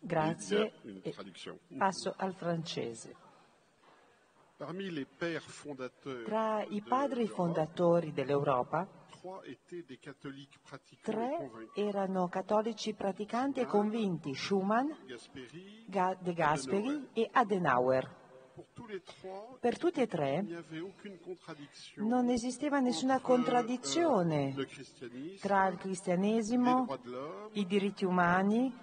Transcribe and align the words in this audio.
Grazie. 0.00 0.72
E 1.02 1.14
passo 1.76 2.14
al 2.16 2.34
francese. 2.34 3.14
Tra 6.24 6.62
i 6.62 6.82
padri 6.82 7.26
fondatori 7.26 8.12
dell'Europa, 8.12 8.88
tre 11.02 11.50
erano 11.74 12.28
cattolici 12.28 12.94
praticanti 12.94 13.60
e 13.60 13.66
convinti, 13.66 14.34
Schumann, 14.34 14.90
De 15.86 16.32
Gasperi 16.32 17.08
e 17.12 17.28
Adenauer. 17.32 18.25
Per 19.60 19.78
tutti 19.78 20.00
e 20.00 20.06
tre 20.06 20.42
non 21.96 22.30
esisteva 22.30 22.78
nessuna 22.78 23.20
contraddizione 23.20 24.54
tra 25.40 25.66
il 25.66 25.76
cristianesimo, 25.76 26.86
i 27.52 27.66
diritti 27.66 28.06
umani 28.06 28.74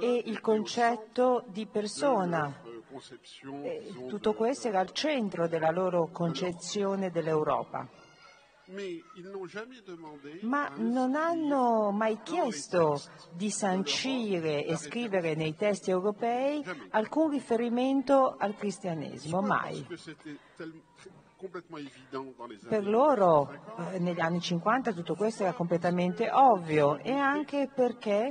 e 0.00 0.22
il 0.24 0.40
concetto 0.40 1.44
di 1.46 1.66
persona. 1.66 2.60
tutto 4.08 4.34
questo 4.34 4.66
era 4.66 4.80
al 4.80 4.90
centro 4.90 5.46
della 5.46 5.70
loro 5.70 6.08
concezione 6.10 7.12
dell'Europa. 7.12 7.88
Ma 10.42 10.68
non 10.76 11.14
hanno 11.14 11.90
mai 11.90 12.20
chiesto 12.22 13.00
di 13.34 13.50
sancire 13.50 14.64
e 14.64 14.76
scrivere 14.76 15.34
nei 15.34 15.54
testi 15.54 15.90
europei 15.90 16.64
alcun 16.90 17.30
riferimento 17.30 18.36
al 18.38 18.56
cristianesimo, 18.56 19.40
mai. 19.40 19.86
Per 22.68 22.86
loro 22.86 23.48
50, 23.50 23.92
eh, 23.92 23.98
negli 23.98 24.20
anni 24.20 24.40
50 24.40 24.92
tutto 24.92 25.16
questo 25.16 25.42
era 25.42 25.52
completamente 25.52 26.30
ovvio 26.30 26.98
e 26.98 27.12
anche 27.12 27.68
perché 27.74 28.30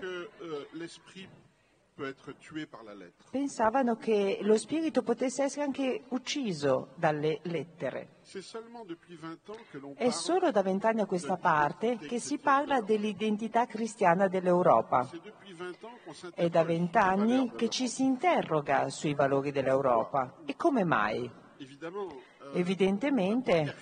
lettre. 2.94 3.26
pensavano 3.30 3.95
che 3.95 4.39
lo 4.42 4.58
spirito 4.58 5.03
potesse 5.03 5.44
essere 5.44 5.66
anche 5.66 6.05
ucciso 6.09 6.94
dalle 6.95 7.39
lettere. 7.44 8.20
C'est 8.32 8.42
seulement 8.42 8.86
depuis 8.86 9.18
20 9.18 9.50
ans 9.50 9.58
que 9.74 9.78
l'on 9.78 9.94
È 9.98 10.10
solo 10.10 10.52
da 10.52 10.62
vent'anni 10.62 11.02
a 11.02 11.06
questa 11.06 11.36
parte 11.36 11.98
che 11.98 12.18
si 12.18 12.38
parla 12.38 12.80
dell'identità 12.80 13.66
cristiana 13.66 14.30
dell'Europa. 14.30 15.04
c'est 15.04 15.22
depuis 15.22 15.52
20 15.54 15.84
ans 15.84 15.92
qu'on 16.06 16.32
È 16.34 16.48
da 16.48 16.64
vent'anni 16.64 17.52
che 17.58 17.68
ci 17.68 17.90
si 17.90 18.04
interroga 18.04 18.88
sui 18.88 19.14
valori 19.16 19.52
dell'Europa. 19.52 20.34
E 20.46 20.56
come 20.56 20.86
mai? 20.86 21.30
Euh, 21.60 22.54
Evidentemente 22.54 23.76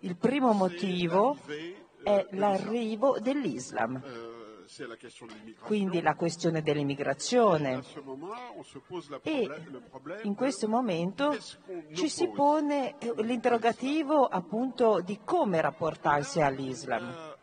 il 0.00 0.16
primo 0.16 0.52
motivo 0.52 1.38
euh, 1.46 1.74
è 2.02 2.26
l'arrivo 2.32 3.18
dell'Islam, 3.20 4.02
Quindi 5.60 6.02
la 6.02 6.14
questione 6.14 6.62
dell'immigrazione. 6.62 7.82
E 9.22 9.50
in 10.22 10.34
questo 10.34 10.68
momento 10.68 11.36
ci 11.94 12.08
si 12.08 12.28
pone 12.28 12.98
eh, 12.98 13.14
l'interrogativo 13.22 14.26
appunto 14.26 15.00
di 15.00 15.20
come 15.24 15.60
rapportarsi 15.60 16.40
all'Islam. 16.40 17.36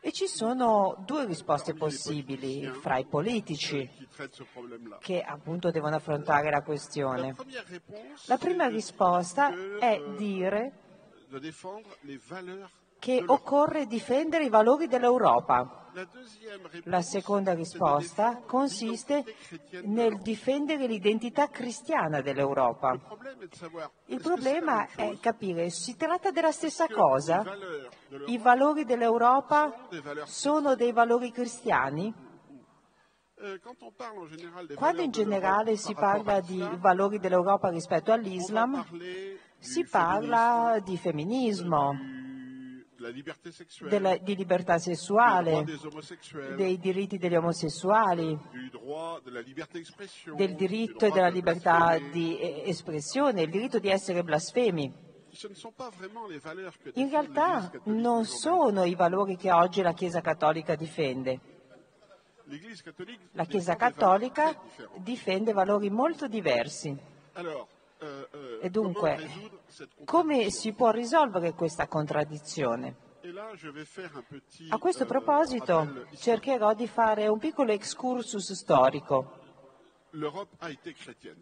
E 0.00 0.12
ci 0.12 0.26
sono 0.26 1.02
due 1.04 1.24
risposte 1.24 1.74
possibili 1.74 2.66
fra 2.66 2.98
i 2.98 3.06
politici 3.06 3.90
che 5.00 5.20
appunto 5.22 5.70
devono 5.70 5.96
affrontare 5.96 6.50
la 6.50 6.62
questione. 6.62 7.34
La 8.26 8.36
prima 8.36 8.66
risposta 8.66 9.50
è 9.78 9.98
euh, 9.98 10.16
dire 10.16 10.72
che 13.04 13.22
occorre 13.26 13.84
difendere 13.84 14.44
i 14.44 14.48
valori 14.48 14.86
dell'Europa. 14.86 15.90
La 16.84 17.02
seconda 17.02 17.52
risposta 17.52 18.40
consiste 18.46 19.22
nel 19.82 20.22
difendere 20.22 20.86
l'identità 20.86 21.48
cristiana 21.48 22.22
dell'Europa. 22.22 22.98
Il 24.06 24.22
problema 24.22 24.86
è 24.96 25.18
capire, 25.20 25.68
si 25.68 25.96
tratta 25.96 26.30
della 26.30 26.50
stessa 26.50 26.86
cosa? 26.88 27.44
I 28.24 28.38
valori 28.38 28.86
dell'Europa 28.86 29.86
sono 30.24 30.74
dei 30.74 30.92
valori 30.92 31.30
cristiani? 31.30 32.32
Euh, 33.36 33.58
Quando 34.76 35.02
in 35.02 35.10
generale 35.10 35.76
si 35.76 35.92
parla 35.92 36.40
di 36.40 36.66
valori 36.78 37.18
dell'Europa 37.18 37.68
rispetto 37.68 38.10
all'Islam, 38.12 38.82
si 39.58 39.84
parla 39.84 40.80
di 40.82 40.96
femminismo, 40.96 42.22
della- 43.88 44.16
di 44.16 44.36
libertà 44.36 44.78
sessuale, 44.78 45.64
dei 46.56 46.78
diritti 46.78 47.18
degli 47.18 47.34
omosessuali, 47.34 48.38
del 50.36 50.54
diritto 50.54 51.06
e 51.06 51.10
della 51.10 51.28
de 51.30 51.34
libertà 51.34 51.98
di 51.98 52.38
eh, 52.38 52.62
espressione, 52.66 53.42
il 53.42 53.50
diritto 53.50 53.78
di 53.78 53.88
essere 53.88 54.22
blasfemi. 54.22 54.92
In 56.94 57.10
realtà 57.10 57.70
non 57.84 58.24
sono 58.24 58.84
i 58.84 58.94
valori 58.94 59.36
che 59.36 59.50
oggi 59.50 59.82
la 59.82 59.92
Chiesa 59.92 60.20
Cattolica 60.20 60.76
difende. 60.76 61.40
La 63.32 63.44
Chiesa 63.44 63.74
Cattolica 63.74 64.56
difende 64.98 65.52
valori 65.52 65.90
molto 65.90 66.28
diversi. 66.28 66.96
Euh, 68.00 68.28
euh, 68.34 68.58
E 68.62 68.70
dunque, 68.70 69.16
come 70.04 70.50
si 70.50 70.72
può 70.72 70.90
risolvere 70.90 71.54
questa 71.54 71.86
contraddizione? 71.86 72.96
A 74.70 74.78
questo 74.78 75.04
euh, 75.04 75.06
proposito 75.06 76.06
cercherò 76.16 76.74
di 76.74 76.86
fare 76.86 77.26
un 77.28 77.38
piccolo 77.38 77.72
excursus 77.72 78.52
storico. 78.52 79.40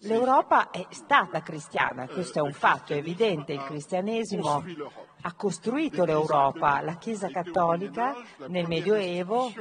L'Europa 0.01 0.71
è 0.71 0.87
stata 0.91 1.43
cristiana, 1.43 2.07
questo 2.07 2.39
è 2.39 2.43
un 2.43 2.53
fatto, 2.53 2.95
è 2.95 2.97
evidente, 2.97 3.53
il 3.53 3.63
cristianesimo. 3.65 4.65
Ha 5.23 5.33
costruito 5.35 6.05
l'Europa, 6.05 6.81
la 6.81 6.97
Chiesa 6.97 7.29
Cattolica 7.29 8.15
nel 8.49 8.67
Medioevo 8.67 9.53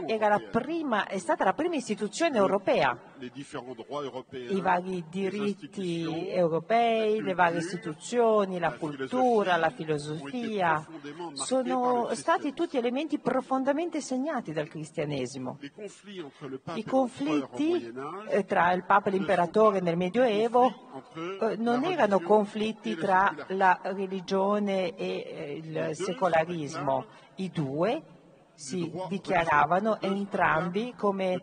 prima, 0.52 1.08
è 1.08 1.18
stata 1.18 1.44
la 1.44 1.54
prima 1.54 1.76
istituzione 1.76 2.38
europea. 2.38 2.98
I 3.20 4.62
vari 4.62 5.04
diritti 5.10 6.30
europei, 6.30 7.22
le 7.22 7.34
varie 7.34 7.60
istituzioni, 7.60 8.58
la 8.58 8.74
cultura, 8.74 9.58
la 9.58 9.70
filosofia, 9.70 10.86
sono 11.34 12.10
stati 12.14 12.54
tutti 12.54 12.78
elementi 12.78 13.20
profondamente 13.20 14.02
segnati 14.02 14.52
dal 14.54 14.68
cristianesimo. 14.68 15.60
I 16.74 16.84
conflitti 16.84 17.94
eh, 18.30 18.46
tra 18.46 18.72
il 18.74 18.84
Papa 18.84 19.10
e 19.10 19.12
l'Imperatore 19.12 19.80
nel 19.82 19.98
Medioevo 19.98 20.90
eh, 21.42 21.56
non 21.58 21.84
erano 21.84 22.20
conflitti 22.20 22.96
tra 22.96 23.36
la 23.50 23.80
religione 23.84 24.96
e 24.96 25.06
eh, 25.06 25.51
il 25.52 25.90
secolarismo. 25.94 27.06
I 27.36 27.50
due 27.50 28.04
si 28.54 28.92
dichiaravano 29.10 30.00
entrambi 30.02 30.94
come 30.96 31.42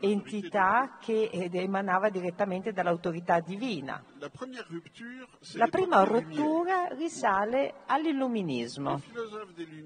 entità 0.00 0.98
che 1.00 1.28
emanava 1.30 2.08
direttamente 2.10 2.72
dall'autorità 2.72 3.40
divina. 3.40 4.02
La 5.54 5.66
prima 5.66 6.04
rottura 6.04 6.86
risale 6.92 7.74
all'illuminismo. 7.86 9.02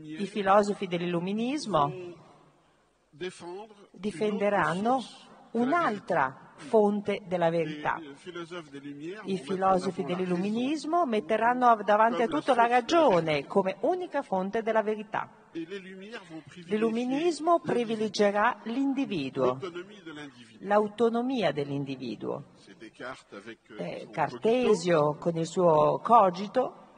I 0.02 0.26
filosofi 0.26 0.86
dell'illuminismo 0.86 1.92
difenderanno 3.92 5.02
un'altra 5.52 6.43
fonte 6.56 7.22
della 7.26 7.50
verità. 7.50 8.00
I 9.24 9.38
filosofi 9.38 10.04
dell'illuminismo 10.04 11.04
metteranno 11.06 11.74
davanti 11.84 12.22
a 12.22 12.26
tutto 12.26 12.54
la 12.54 12.66
ragione 12.66 13.46
come 13.46 13.76
unica 13.80 14.22
fonte 14.22 14.62
della 14.62 14.82
verità. 14.82 15.28
L'illuminismo 16.66 17.60
privilegerà 17.60 18.60
l'individuo, 18.64 19.58
l'autonomia 20.60 21.52
dell'individuo. 21.52 22.46
Euh, 23.76 23.76
Eh, 23.76 24.08
Cartesio 24.10 25.14
con 25.16 25.36
il 25.36 25.46
suo 25.46 26.00
cogito, 26.02 26.92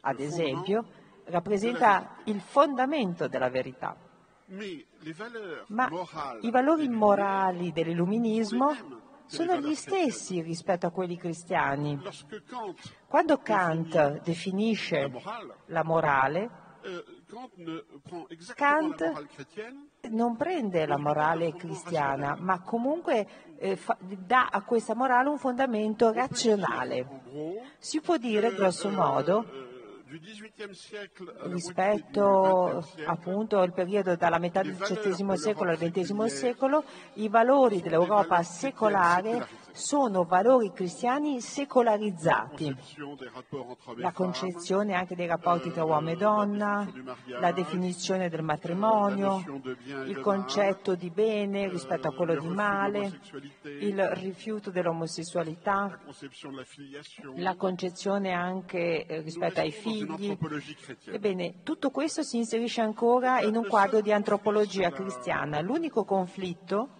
ad 0.00 0.18
esempio, 0.18 0.84
rappresenta 1.26 2.16
il 2.24 2.40
fondamento 2.40 3.28
della 3.28 3.48
verità. 3.50 3.96
Ma 5.68 5.88
i 6.40 6.50
valori 6.50 6.88
morali 6.88 7.72
dell'illuminismo 7.72 8.74
sono 9.26 9.56
gli 9.56 9.74
stessi 9.76 10.40
rispetto 10.42 10.86
a 10.86 10.90
quelli 10.90 11.16
cristiani. 11.16 12.00
Quando 13.06 13.38
Kant 13.38 14.22
definisce 14.22 15.10
la 15.66 15.84
morale, 15.84 16.50
euh, 16.82 17.04
Kant 18.56 19.12
non 20.10 20.36
prende 20.36 20.86
la 20.86 20.98
morale 20.98 21.54
cristiana, 21.54 22.36
ma 22.36 22.60
comunque 22.60 23.54
eh, 23.58 23.76
fa- 23.76 23.96
dà 24.00 24.48
a 24.50 24.62
questa 24.62 24.96
morale 24.96 25.28
un 25.28 25.38
fondamento 25.38 26.10
razionale. 26.12 27.06
Si 27.78 28.00
può 28.00 28.16
dire, 28.16 28.52
grosso 28.52 28.88
modo, 28.88 29.44
euh, 29.44 29.69
rispetto 31.42 32.84
appunto 33.04 33.58
al 33.58 33.72
periodo 33.72 34.16
dalla 34.16 34.38
metà 34.38 34.62
del 34.62 34.76
XVII 34.76 35.36
secolo 35.36 35.70
al 35.70 35.78
XX 35.78 36.24
secolo, 36.24 36.84
i 37.14 37.28
valori 37.28 37.80
dell'Europa 37.80 38.42
secolare 38.42 39.46
sono 39.72 40.24
valori 40.24 40.72
cristiani 40.72 41.40
secolarizzati. 41.40 42.74
La 43.96 44.12
concezione 44.12 44.94
anche 44.94 45.14
dei 45.14 45.26
rapporti 45.26 45.70
tra 45.70 45.84
uomo 45.84 46.10
e 46.10 46.16
donna, 46.16 46.88
la 47.26 47.52
definizione 47.52 48.28
del 48.28 48.42
matrimonio, 48.42 49.42
il 50.06 50.20
concetto 50.20 50.94
di 50.94 51.10
bene 51.10 51.68
rispetto 51.68 52.08
a 52.08 52.14
quello 52.14 52.38
di 52.38 52.48
male, 52.48 53.20
il 53.62 54.02
rifiuto 54.10 54.70
dell'omosessualità, 54.70 55.98
la 57.36 57.56
concezione 57.56 58.32
anche 58.32 59.22
rispetto 59.24 59.60
ai 59.60 59.72
figli. 59.72 60.36
Ebbene, 61.06 61.62
tutto 61.62 61.90
questo 61.90 62.22
si 62.22 62.36
inserisce 62.36 62.80
ancora 62.80 63.40
in 63.40 63.56
un 63.56 63.66
quadro 63.66 64.00
di 64.00 64.12
antropologia 64.12 64.90
cristiana. 64.90 65.60
L'unico 65.60 66.04
conflitto 66.04 66.99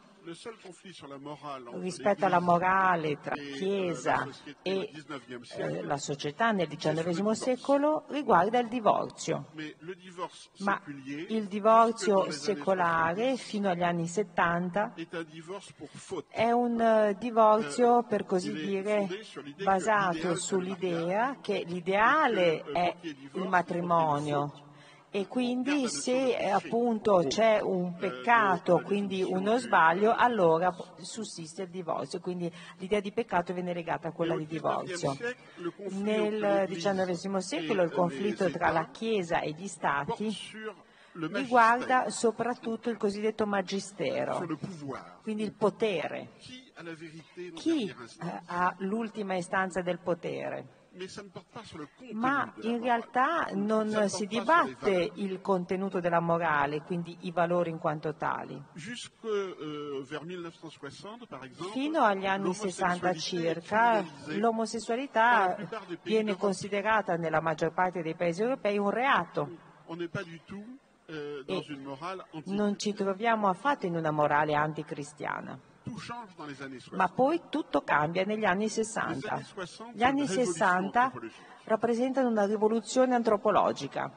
rispetto 1.80 2.24
alla 2.24 2.40
morale 2.40 3.18
tra 3.20 3.34
Chiesa 3.34 4.28
e 4.62 4.90
eh, 5.56 5.82
la 5.82 5.96
società 5.96 6.52
nel 6.52 6.68
XIX 6.68 7.30
secolo 7.32 8.04
riguarda 8.08 8.58
il 8.58 8.68
divorzio. 8.68 9.46
Ma 10.58 10.80
il 11.28 11.46
divorzio 11.46 12.30
secolare 12.30 13.36
fino 13.36 13.70
agli 13.70 13.82
anni 13.82 14.06
70 14.06 14.94
è 16.28 16.50
un 16.50 16.80
eh, 16.80 17.16
divorzio, 17.18 18.02
per 18.04 18.24
così 18.24 18.52
dire, 18.52 19.08
basato 19.62 20.36
sull'idea 20.36 21.38
che 21.40 21.64
l'ideale 21.66 22.62
è 22.62 22.96
il 23.02 23.48
matrimonio 23.48 24.68
e 25.12 25.26
quindi 25.26 25.88
se 25.88 26.36
eh, 26.36 26.50
appunto 26.50 27.24
c'è 27.26 27.60
un 27.60 27.96
peccato, 27.96 28.80
quindi 28.84 29.22
uno 29.22 29.58
sbaglio, 29.58 30.14
allora 30.14 30.72
sussiste 31.00 31.62
il 31.62 31.68
divorzio, 31.68 32.20
quindi 32.20 32.50
l'idea 32.78 33.00
di 33.00 33.10
peccato 33.10 33.52
viene 33.52 33.74
legata 33.74 34.08
a 34.08 34.12
quella 34.12 34.36
di 34.36 34.46
divorzio. 34.46 35.16
Nel 35.90 36.68
XIX 36.68 37.36
secolo 37.38 37.82
il 37.82 37.90
conflitto 37.90 38.48
tra 38.50 38.70
la 38.70 38.88
Chiesa 38.92 39.40
e 39.40 39.50
gli 39.50 39.66
Stati 39.66 40.36
riguarda 41.12 42.08
soprattutto 42.10 42.88
il 42.88 42.96
cosiddetto 42.96 43.46
magistero, 43.46 44.46
quindi 45.22 45.42
il 45.42 45.52
potere. 45.52 46.30
Chi 47.54 47.88
eh, 47.88 48.40
ha 48.46 48.74
l'ultima 48.78 49.34
istanza 49.34 49.82
del 49.82 49.98
potere? 49.98 50.78
Ma 52.12 52.52
in 52.62 52.80
realtà 52.80 53.48
non 53.54 54.08
si 54.08 54.26
dibatte 54.26 55.10
il 55.14 55.40
contenuto 55.40 56.00
della 56.00 56.20
morale, 56.20 56.82
quindi 56.82 57.16
i 57.20 57.30
valori 57.30 57.70
in 57.70 57.78
quanto 57.78 58.14
tali. 58.14 58.60
Euh, 59.22 60.04
Fino 61.72 62.02
agli 62.02 62.26
anni 62.26 62.52
60 62.52 63.14
circa 63.14 64.04
l'omosessualità 64.26 65.56
viene 66.02 66.36
considerata 66.36 67.16
nella 67.16 67.40
maggior 67.40 67.72
parte 67.72 68.02
dei 68.02 68.14
paesi 68.14 68.42
europei 68.42 68.78
un 68.78 68.90
reato. 68.90 69.48
Euh, 71.06 71.42
e 71.44 71.64
non 72.46 72.78
ci 72.78 72.92
troviamo 72.92 73.48
affatto 73.48 73.86
in 73.86 73.96
una 73.96 74.12
morale 74.12 74.54
anticristiana. 74.54 75.58
Ma 76.92 77.08
poi 77.08 77.40
tutto 77.48 77.82
cambia 77.82 78.24
negli 78.24 78.44
anni 78.44 78.68
60. 78.68 79.42
Gli 79.92 80.02
anni 80.02 80.26
60 80.26 81.12
rappresentano 81.64 82.28
una 82.28 82.46
rivoluzione 82.46 83.14
antropologica. 83.14 84.10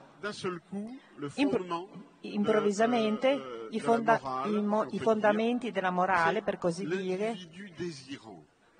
Impro- 1.36 1.90
improvvisamente 2.22 3.30
euh, 3.32 3.68
i, 3.72 3.80
fonda- 3.80 4.20
i, 4.46 4.62
mo- 4.62 4.86
i 4.92 5.00
fondamenti 5.00 5.72
della 5.72 5.90
morale, 5.92 6.42
per 6.42 6.58
così 6.58 6.86
dire, 6.86 7.36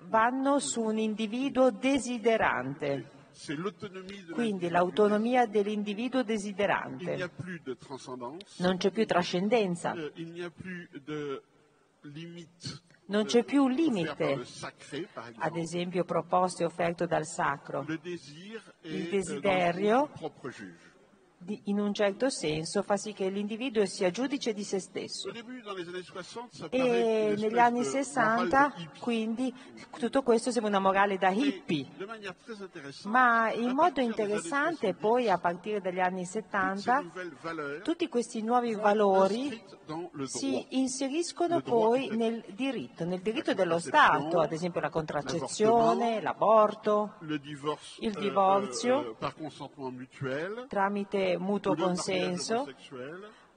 vanno 0.08 0.58
su 0.58 0.82
un 0.82 0.98
individuo 0.98 1.70
desiderante. 1.70 3.10
Quindi 4.32 4.68
l'autonomia 4.70 5.44
dell'individuo 5.46 6.22
desiderante. 6.22 7.30
Non 8.58 8.76
c'è 8.78 8.90
più 8.90 9.04
trascendenza. 9.06 9.92
Euh, 12.04 12.46
non 13.06 13.24
c'è 13.24 13.44
più 13.44 13.64
un 13.64 13.72
limite, 13.72 14.44
ad 15.38 15.56
esempio 15.56 16.04
proposto 16.04 16.62
e 16.62 16.66
offerto 16.66 17.06
dal 17.06 17.26
sacro. 17.26 17.84
Il 18.82 19.08
desiderio 19.08 20.10
in 21.64 21.78
un 21.78 21.92
certo 21.92 22.30
senso 22.30 22.82
fa 22.82 22.96
sì 22.96 23.12
che 23.12 23.28
l'individuo 23.28 23.86
sia 23.86 24.10
giudice 24.10 24.52
di 24.52 24.64
se 24.64 24.78
stesso. 24.78 25.30
E 26.70 27.34
negli 27.38 27.58
anni 27.58 27.84
60 27.84 28.74
quindi 28.98 29.52
tutto 29.98 30.22
questo 30.22 30.50
sembra 30.50 30.70
una 30.70 30.80
morale 30.80 31.18
da 31.18 31.30
hippie, 31.30 31.86
ma 33.04 33.52
in 33.52 33.70
modo 33.70 34.00
interessante 34.00 34.94
poi 34.94 35.28
a 35.28 35.38
partire 35.38 35.80
dagli 35.80 36.00
anni 36.00 36.24
70 36.24 37.04
tutti 37.82 38.08
questi 38.08 38.42
nuovi 38.42 38.74
valori 38.74 39.62
si 40.24 40.66
inseriscono 40.70 41.60
poi 41.60 42.08
nel 42.08 42.42
diritto, 42.54 43.04
nel 43.04 43.20
diritto 43.20 43.54
dello 43.54 43.78
Stato, 43.78 44.40
ad 44.40 44.52
esempio 44.52 44.80
la 44.80 44.90
contraccezione, 44.90 46.20
l'aborto, 46.20 47.14
il 47.20 48.12
divorzio 48.12 49.16
tramite 50.68 51.33
mutuo 51.38 51.74
consenso, 51.74 52.66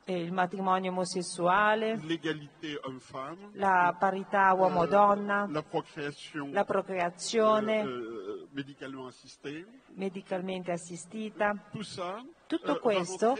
il 0.06 0.32
matrimonio 0.32 0.92
omosessuale, 0.92 2.00
la 3.54 3.96
parità 4.00 4.54
uomo-donna, 4.54 5.50
la 6.52 6.64
procreazione 6.64 7.86
medicalmente 9.94 10.72
assistita. 10.72 11.54
Tutto 12.48 12.80
questo 12.80 13.38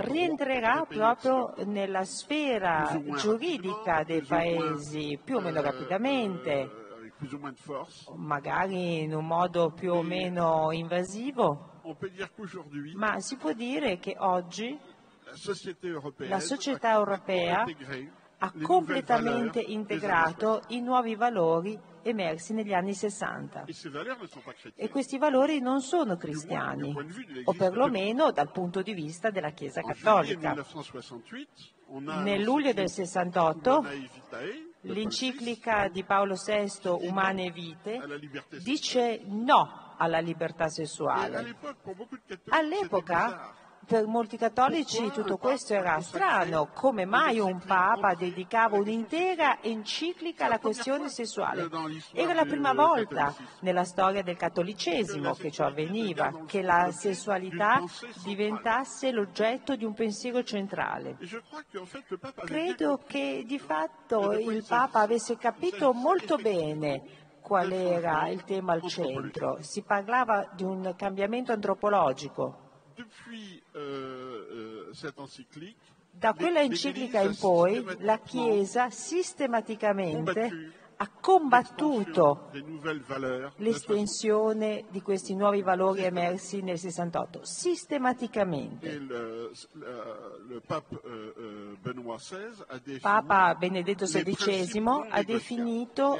rientrerà 0.00 0.84
proprio 0.86 1.54
nella 1.64 2.04
sfera 2.04 3.00
giuridica 3.16 4.04
dei 4.04 4.22
paesi 4.22 5.18
più 5.22 5.38
o 5.38 5.40
meno 5.40 5.62
rapidamente, 5.62 6.70
magari 8.14 9.00
in 9.02 9.14
un 9.14 9.26
modo 9.26 9.70
più 9.72 9.92
o 9.94 10.02
meno 10.02 10.70
invasivo, 10.72 11.77
ma 12.94 13.20
si 13.20 13.36
può 13.36 13.52
dire 13.52 13.98
che 13.98 14.16
oggi 14.18 14.78
la 16.28 16.40
società 16.40 16.92
europea 16.92 17.64
ha 18.40 18.52
completamente 18.62 19.60
integrato 19.60 20.62
i 20.68 20.80
nuovi 20.80 21.14
valori 21.14 21.78
emersi 22.02 22.54
negli 22.54 22.72
anni 22.72 22.94
60. 22.94 23.64
E 24.76 24.88
questi 24.88 25.18
valori 25.18 25.60
non 25.60 25.80
sono 25.80 26.16
cristiani, 26.16 26.94
o 27.44 27.52
perlomeno 27.52 28.30
dal 28.30 28.50
punto 28.50 28.82
di 28.82 28.94
vista 28.94 29.30
della 29.30 29.50
Chiesa 29.50 29.82
cattolica. 29.82 30.54
Nel 31.88 32.42
luglio 32.42 32.72
del 32.72 32.88
68 32.88 33.84
l'enciclica 34.82 35.88
di 35.88 36.04
Paolo 36.04 36.34
VI 36.34 36.70
Umane 36.84 37.50
Vite 37.50 38.00
dice 38.62 39.20
no 39.24 39.87
alla 39.98 40.18
libertà 40.20 40.68
sessuale. 40.68 41.54
All'epoca 42.48 43.54
per 43.88 44.06
molti 44.06 44.36
cattolici 44.36 45.10
tutto 45.12 45.38
questo 45.38 45.72
era 45.72 45.98
strano, 46.00 46.68
come 46.74 47.06
mai 47.06 47.38
un 47.38 47.58
papa 47.58 48.14
dedicava 48.14 48.76
un'intera 48.76 49.62
enciclica 49.62 50.44
alla 50.44 50.58
questione 50.58 51.08
sessuale? 51.08 51.70
Era 52.12 52.34
la 52.34 52.44
prima 52.44 52.74
volta 52.74 53.34
nella 53.60 53.84
storia 53.84 54.22
del 54.22 54.36
cattolicesimo 54.36 55.32
che 55.34 55.50
ciò 55.50 55.64
avveniva, 55.64 56.42
che 56.46 56.60
la 56.60 56.90
sessualità 56.92 57.82
diventasse 58.22 59.10
l'oggetto 59.10 59.74
di 59.74 59.86
un 59.86 59.94
pensiero 59.94 60.42
centrale. 60.44 61.16
Credo 62.44 63.00
che 63.06 63.44
di 63.46 63.58
fatto 63.58 64.32
il 64.32 64.66
papa 64.68 65.00
avesse 65.00 65.38
capito 65.38 65.94
molto 65.94 66.36
bene 66.36 67.26
qual 67.48 67.72
era 67.72 68.28
il 68.28 68.44
tema 68.44 68.74
al 68.74 68.82
centro. 68.82 69.58
Si 69.60 69.82
parlava 69.82 70.48
di 70.54 70.62
un 70.62 70.94
cambiamento 70.96 71.50
antropologico. 71.50 72.66
Euh, 73.72 74.90
euh, 74.92 75.74
da 76.10 76.34
quella 76.34 76.60
enciclica 76.60 77.20
in 77.20 77.36
poi 77.38 77.84
la 78.00 78.18
Chiesa 78.18 78.90
sistematicamente 78.90 80.72
ha 81.00 81.08
combattuto 81.20 82.48
des 82.52 82.62
nouvelles 82.64 83.00
valeurs 83.06 83.52
de 83.56 83.64
68. 83.64 83.64
l'estensione 83.64 84.84
di 84.90 85.00
questi 85.00 85.36
nuovi 85.36 85.62
valori 85.62 86.02
emersi 86.02 86.60
nel 86.60 86.76
68, 86.78 87.38
Et 87.38 87.44
sistematicamente. 87.46 88.88
euh, 88.88 89.52
euh, 89.84 91.76
XVI 91.80 92.64
a 92.68 92.78
défini 92.78 92.98
Papa 93.00 93.54
Benedetto 93.54 94.06
XVI 94.06 95.06
ha 95.08 95.22
definito 95.22 96.18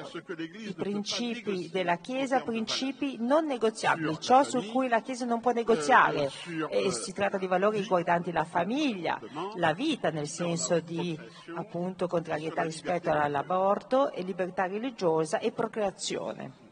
i 0.59 0.75
principi 0.75 1.69
della 1.73 1.97
Chiesa 1.97 2.41
principi 2.43 3.17
non 3.19 3.47
negoziabili, 3.47 4.21
ciò 4.21 4.45
su 4.45 4.65
cui 4.71 4.87
la 4.89 5.01
Chiesa 5.01 5.25
non 5.25 5.41
può 5.41 5.51
negoziare. 5.51 6.25
eh, 6.25 6.29
sur, 6.29 6.69
E 6.71 6.85
eh, 6.87 6.93
si 6.93 7.13
tratta 7.13 7.37
di 7.37 7.47
valori 7.49 7.81
riguardanti 7.81 8.31
la 8.31 8.45
famiglia, 8.45 9.21
la 9.57 9.73
vita 9.73 10.11
nel 10.11 10.29
senso 10.29 10.79
di 10.79 11.19
appunto 11.57 12.07
contrarietà 12.07 12.63
rispetto 12.63 13.11
all'aborto 13.11 14.13
e 14.13 14.23
libertà 14.23 14.68
religiosa 14.69 15.39
e 15.39 15.51
procreazione. 15.53 16.67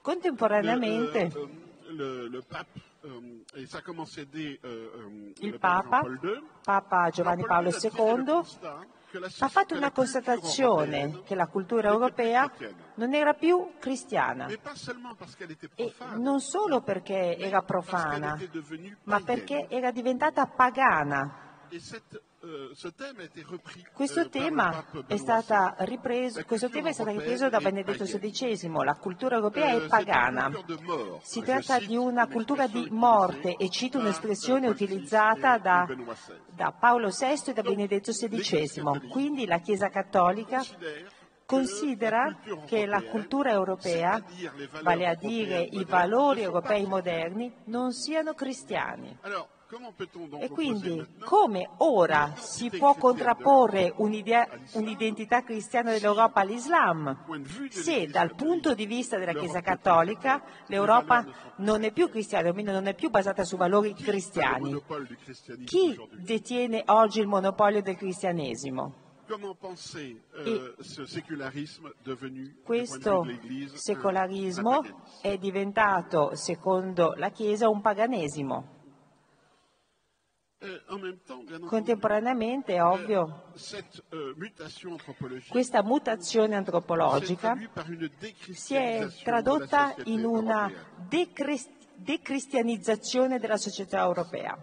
Contemporaneamente 0.00 1.30
il 5.40 5.58
Papa, 5.58 6.02
Papa 6.62 7.10
Giovanni 7.10 7.44
Paolo 7.44 7.70
II 7.70 8.42
ha 9.38 9.48
fatto 9.48 9.74
una 9.74 9.90
constatazione 9.90 11.22
che 11.24 11.34
la 11.34 11.46
cultura 11.46 11.88
europea 11.90 12.50
non 12.94 13.14
era 13.14 13.34
più 13.34 13.72
cristiana 13.78 14.46
e 14.46 15.92
non 16.16 16.40
solo 16.40 16.80
perché 16.80 17.36
era 17.36 17.62
profana, 17.62 18.38
ma 19.04 19.20
perché 19.20 19.66
era 19.68 19.90
diventata 19.90 20.46
pagana. 20.46 21.50
Euh, 22.44 22.74
Questo 23.92 24.20
euh, 24.20 24.28
tema 24.28 24.84
è, 25.06 25.16
ripreso, 25.84 26.44
questo 26.44 26.68
tema 26.68 26.88
è 26.88 26.92
stato 26.92 27.10
européenne 27.10 27.12
ripreso 27.12 27.48
da 27.48 27.60
Benedetto. 27.60 28.04
XVI. 28.04 28.68
La 28.84 28.96
cultura 28.96 29.36
europea 29.36 29.74
Euh, 29.74 29.84
è 29.84 29.86
pagana. 29.86 30.50
Si 31.22 31.40
tratta 31.42 31.78
di 31.78 31.96
una 31.96 32.26
cultura 32.26 32.66
di 32.66 32.88
morte 32.90 33.54
e 33.56 33.70
cito 33.70 33.98
un'espressione 33.98 34.66
utilizzata 34.66 35.58
da, 35.58 35.86
da 36.50 36.72
Paolo 36.72 37.10
VI 37.10 37.50
e 37.50 37.52
da 37.52 37.62
Benedetto 37.62 38.10
XVI. 38.10 39.08
Quindi 39.08 39.46
la 39.46 39.60
Chiesa 39.60 39.88
Cattolica 39.88 40.64
considera 41.46 42.38
che 42.66 42.86
la 42.86 43.02
cultura 43.02 43.50
europea, 43.52 44.20
vale 44.82 45.06
a 45.06 45.14
dire 45.14 45.60
i 45.60 45.84
valori 45.84 46.42
europei 46.42 46.86
moderni, 46.86 47.54
non 47.66 47.92
siano 47.92 48.34
cristiani. 48.34 49.16
E 50.38 50.50
quindi 50.50 51.02
come 51.24 51.66
ora 51.78 52.34
si 52.36 52.68
può 52.68 52.94
contrapporre 52.94 53.94
un'idea- 53.96 54.46
un'identità 54.72 55.42
cristiana 55.42 55.92
dell'Europa 55.92 56.40
all'Islam? 56.42 57.24
Se 57.70 58.06
dal 58.06 58.34
punto 58.34 58.74
di 58.74 58.84
vista 58.84 59.16
della 59.16 59.32
Chiesa 59.32 59.62
Cattolica 59.62 60.42
l'Europa 60.66 61.24
non 61.56 61.84
è 61.84 61.92
più 61.92 62.10
cristiana, 62.10 62.48
o 62.48 62.50
almeno 62.50 62.72
non 62.72 62.86
è 62.86 62.94
più 62.94 63.08
basata 63.08 63.44
su 63.44 63.56
valori 63.56 63.94
cristiani. 63.94 64.78
Chi 65.64 65.98
detiene 66.20 66.82
oggi 66.88 67.20
il 67.20 67.26
monopolio 67.26 67.80
del 67.80 67.96
cristianesimo? 67.96 69.00
Comment 69.26 69.56
penser 69.56 70.16
euh, 70.44 70.74
ce 70.82 71.06
sécularisme 71.06 71.90
devenu, 72.02 72.42
du 72.42 72.50
point 72.64 72.64
Questo 72.66 73.22
de 73.22 73.38
un- 73.64 73.70
secolarismo 73.72 74.82
è 75.22 75.38
diventato, 75.38 76.34
secondo 76.34 77.14
la 77.16 77.30
Chiesa, 77.30 77.70
un 77.70 77.80
paganesimo. 77.80 78.56
Euh, 78.56 78.60
en 78.60 78.60
même 78.60 78.66
temps, 78.66 78.66
bien 78.66 78.68
entendu, 78.68 80.51
Contemporaneamente, 81.66 82.74
è 82.74 82.82
ovvio, 82.84 83.46
euh, 84.10 84.34
questa 85.48 85.82
mutazione 85.82 86.54
antropologica 86.54 87.56
si 88.52 88.74
è 88.76 89.08
tradotta 89.24 89.94
in 90.04 90.24
una 90.24 90.68
européenne. 90.68 91.08
decris- 91.08 91.68
decristianizzazione 91.96 93.38
della 93.38 93.56
società 93.56 94.02
europea. 94.02 94.56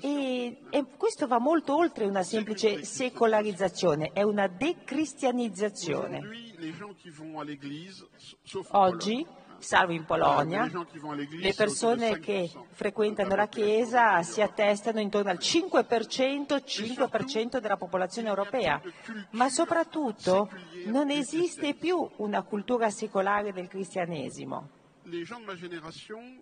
E, 0.00 0.58
e 0.70 0.84
questo 0.96 1.26
va 1.26 1.38
molto 1.38 1.76
oltre 1.76 2.04
una 2.06 2.22
semplice 2.22 2.84
secolarizzazione, 2.84 4.10
è 4.12 4.22
una 4.22 4.46
decristianizzazione. 4.46 6.20
Oggi, 8.70 9.26
salvo 9.64 9.92
in 9.92 10.04
Polonia, 10.04 10.70
le 11.30 11.54
persone 11.54 12.20
che 12.20 12.50
5%. 12.52 12.64
frequentano 12.70 13.34
la 13.34 13.48
Chiesa 13.48 14.22
si 14.22 14.40
attestano 14.40 15.00
intorno 15.00 15.30
al 15.30 15.38
5%, 15.40 16.62
5% 16.64 17.58
della 17.58 17.76
popolazione 17.76 18.28
europea, 18.28 18.80
ma 19.30 19.48
soprattutto 19.48 20.50
non 20.86 21.10
esiste 21.10 21.74
più 21.74 22.08
una 22.16 22.42
cultura 22.42 22.90
secolare 22.90 23.52
del 23.52 23.68
cristianesimo. 23.68 24.68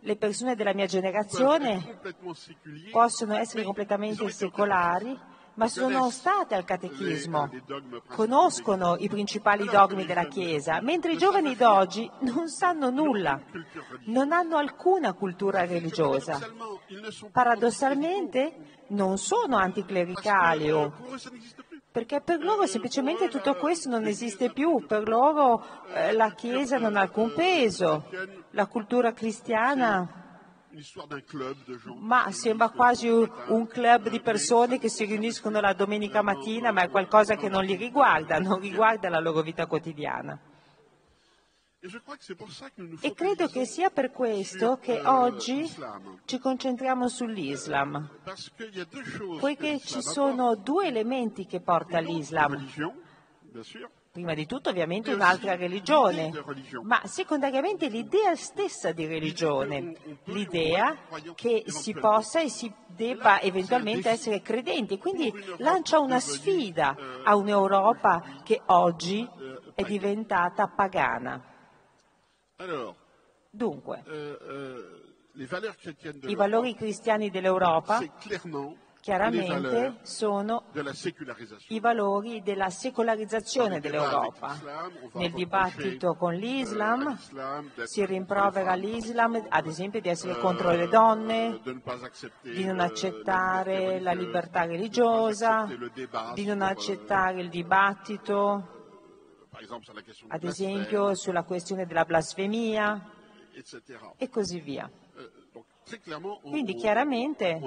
Le 0.00 0.16
persone 0.16 0.54
della 0.54 0.74
mia 0.74 0.86
generazione 0.86 1.98
possono 2.90 3.34
essere 3.36 3.64
completamente 3.64 4.28
secolari, 4.30 5.18
ma 5.54 5.68
sono 5.68 6.08
state 6.10 6.54
al 6.54 6.64
catechismo, 6.64 7.50
conoscono 8.06 8.96
i 8.98 9.08
principali 9.08 9.66
dogmi 9.66 10.06
della 10.06 10.26
Chiesa, 10.26 10.80
mentre 10.80 11.12
i 11.12 11.18
giovani 11.18 11.54
d'oggi 11.54 12.10
non 12.20 12.48
sanno 12.48 12.90
nulla, 12.90 13.40
non 14.06 14.32
hanno 14.32 14.56
alcuna 14.56 15.12
cultura 15.12 15.64
religiosa. 15.64 16.40
Paradossalmente 17.30 18.84
non 18.88 19.18
sono 19.18 19.56
anticlericali 19.56 20.70
o 20.70 20.90
plus. 20.90 21.30
perché 21.90 22.20
per 22.20 22.42
loro 22.42 22.66
semplicemente 22.66 23.28
tutto 23.28 23.54
questo 23.54 23.88
non 23.88 24.06
esiste 24.06 24.50
più, 24.50 24.84
per 24.86 25.08
loro 25.08 25.64
eh, 25.94 26.12
la 26.12 26.32
Chiesa 26.32 26.78
non 26.78 26.96
ha 26.96 27.00
alcun 27.00 27.32
peso, 27.34 28.08
la 28.50 28.66
cultura 28.66 29.12
cristiana 29.12 30.21
ma 31.98 32.30
sembra 32.30 32.70
quasi 32.70 33.08
un 33.08 33.66
club 33.66 34.08
di 34.08 34.20
persone 34.20 34.78
che 34.78 34.88
si 34.88 35.04
riuniscono 35.04 35.60
la 35.60 35.72
domenica 35.74 36.22
mattina, 36.22 36.72
ma 36.72 36.82
è 36.82 36.90
qualcosa 36.90 37.36
che 37.36 37.48
non 37.48 37.64
li 37.64 37.76
riguarda, 37.76 38.38
non 38.38 38.58
riguarda 38.58 39.08
la 39.08 39.20
loro 39.20 39.42
vita 39.42 39.66
quotidiana. 39.66 40.40
E 43.00 43.12
credo 43.12 43.48
che 43.48 43.66
sia 43.66 43.90
per 43.90 44.12
questo 44.12 44.78
che 44.78 45.00
oggi 45.00 45.68
ci 46.24 46.38
concentriamo 46.38 47.08
sull'Islam, 47.08 48.18
choses. 48.22 49.40
poiché 49.40 49.80
ci 49.80 50.00
sono 50.00 50.54
due 50.54 50.86
elementi 50.86 51.44
che 51.44 51.60
porta 51.60 51.98
apporte. 51.98 53.10
Prima 54.12 54.34
di 54.34 54.44
tutto 54.44 54.68
ovviamente 54.68 55.10
un'altra 55.10 55.56
religione, 55.56 56.30
ma 56.82 57.00
secondariamente 57.06 57.88
l'idea 57.88 58.36
stessa 58.36 58.92
di 58.92 59.06
religione, 59.06 59.96
l'idea 60.24 60.98
che 61.34 61.64
si 61.66 61.94
possa 61.94 62.42
e 62.42 62.50
si 62.50 62.70
debba 62.88 63.40
eventualmente 63.40 64.10
essere 64.10 64.42
credenti. 64.42 64.98
Quindi 64.98 65.32
lancia 65.56 65.98
una 65.98 66.20
sfida 66.20 66.94
a 67.24 67.34
un'Europa 67.36 68.42
che 68.44 68.60
oggi 68.66 69.26
è 69.74 69.82
diventata 69.82 70.68
pagana. 70.68 71.42
Dunque, 73.48 74.02
i 76.26 76.34
valori 76.34 76.74
cristiani 76.74 77.30
dell'Europa 77.30 77.98
chiaramente 79.02 79.96
sono 80.02 80.66
i 81.68 81.80
valori 81.80 82.40
della 82.40 82.70
secolarizzazione 82.70 83.80
dell'Europa. 83.80 84.56
Nel 85.14 85.32
dibattito 85.32 86.14
con 86.14 86.34
l'Islam 86.34 87.18
si 87.82 88.06
rimprovera 88.06 88.74
l'Islam, 88.74 89.44
ad 89.48 89.66
esempio, 89.66 90.00
di 90.00 90.08
essere 90.08 90.38
contro 90.38 90.70
le 90.70 90.86
donne, 90.86 91.60
di 92.42 92.64
non 92.64 92.78
accettare 92.78 93.98
la 93.98 94.12
libertà 94.12 94.64
religiosa, 94.66 95.68
di 96.34 96.44
non 96.44 96.62
accettare 96.62 97.40
il 97.40 97.48
dibattito, 97.48 98.68
ad 100.28 100.44
esempio 100.44 101.16
sulla 101.16 101.42
questione 101.42 101.86
della 101.86 102.04
blasfemia 102.04 103.10
e 104.16 104.28
così 104.28 104.60
via. 104.60 104.88
Quindi 106.40 106.74
chiaramente 106.74 107.60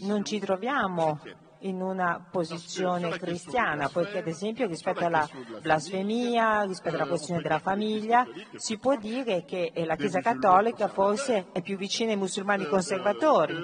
non 0.00 0.24
ci 0.24 0.40
troviamo 0.40 1.20
in 1.60 1.80
una 1.80 2.26
posizione 2.28 3.10
cristiana, 3.18 3.88
poiché 3.88 4.18
ad 4.18 4.26
esempio 4.26 4.66
rispetto 4.66 5.04
alla 5.04 5.28
blasfemia, 5.60 6.62
rispetto 6.62 6.96
alla 6.96 7.06
questione 7.06 7.40
della 7.40 7.60
famiglia, 7.60 8.26
si 8.56 8.78
può 8.78 8.96
dire 8.96 9.44
che 9.44 9.72
la 9.86 9.94
Chiesa 9.94 10.20
Cattolica 10.20 10.88
forse 10.88 11.46
è 11.52 11.62
più 11.62 11.76
vicina 11.76 12.10
ai 12.10 12.16
musulmani 12.16 12.66
conservatori 12.66 13.54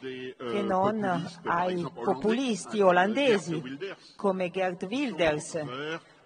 che 0.00 0.62
non 0.62 1.02
ai 1.44 1.90
populisti 1.94 2.82
olandesi 2.82 3.62
come 4.16 4.50
Gert 4.50 4.82
Wilders 4.82 5.58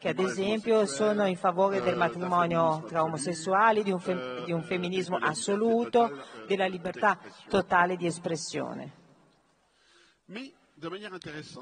che 0.01 0.09
ad 0.09 0.19
esempio 0.19 0.87
sono 0.87 1.27
in 1.27 1.37
favore 1.37 1.83
del 1.83 1.95
matrimonio 1.95 2.83
tra 2.89 3.03
omosessuali, 3.03 3.83
di 3.83 3.93
un, 3.93 4.01
fe- 4.01 4.45
di 4.47 4.51
un 4.51 4.63
femminismo 4.63 5.19
assoluto, 5.21 6.25
della 6.47 6.65
libertà 6.65 7.19
totale 7.51 7.97
di 7.97 8.07
espressione. 8.07 8.95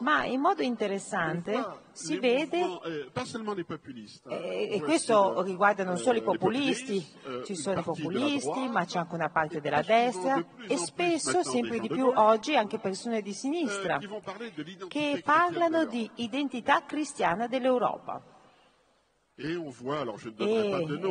Ma 0.01 0.25
in 0.25 0.41
modo 0.41 0.63
interessante 0.63 1.81
si 1.93 2.19
vede, 2.19 2.81
e 4.29 4.81
questo 4.83 5.43
riguarda 5.43 5.83
non 5.83 5.99
solo 5.99 6.19
i 6.19 6.23
populisti, 6.23 7.05
ci 7.45 7.57
sono 7.57 7.81
i 7.81 7.83
populisti, 7.83 8.69
ma 8.69 8.85
c'è 8.85 8.99
anche 8.99 9.15
una 9.15 9.29
parte 9.29 9.61
della 9.61 9.83
destra 9.83 10.45
e 10.67 10.77
spesso, 10.77 11.43
sempre 11.43 11.81
di 11.81 11.89
più 11.89 12.13
oggi, 12.15 12.55
anche 12.55 12.79
persone 12.79 13.21
di 13.21 13.33
sinistra 13.33 13.99
che 14.87 15.21
parlano 15.25 15.85
di 15.85 16.09
identità 16.17 16.85
cristiana 16.85 17.49
dell'Europa. 17.49 18.38
E 19.41 19.55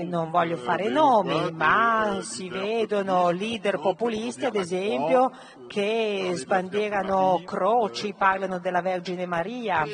non 0.04 0.30
voglio 0.32 0.56
euh, 0.56 0.58
fare 0.58 0.90
nomi, 0.90 1.50
ma 1.54 2.20
si 2.24 2.50
vedono 2.50 3.30
leader 3.30 3.80
populisti, 3.80 4.44
ad 4.44 4.56
esempio, 4.56 5.32
che 5.68 6.34
sbandierano 6.34 7.42
croci, 7.46 8.14
parlano 8.14 8.60
della 8.60 8.82
Vergine 8.82 9.26
Maria. 9.26 9.86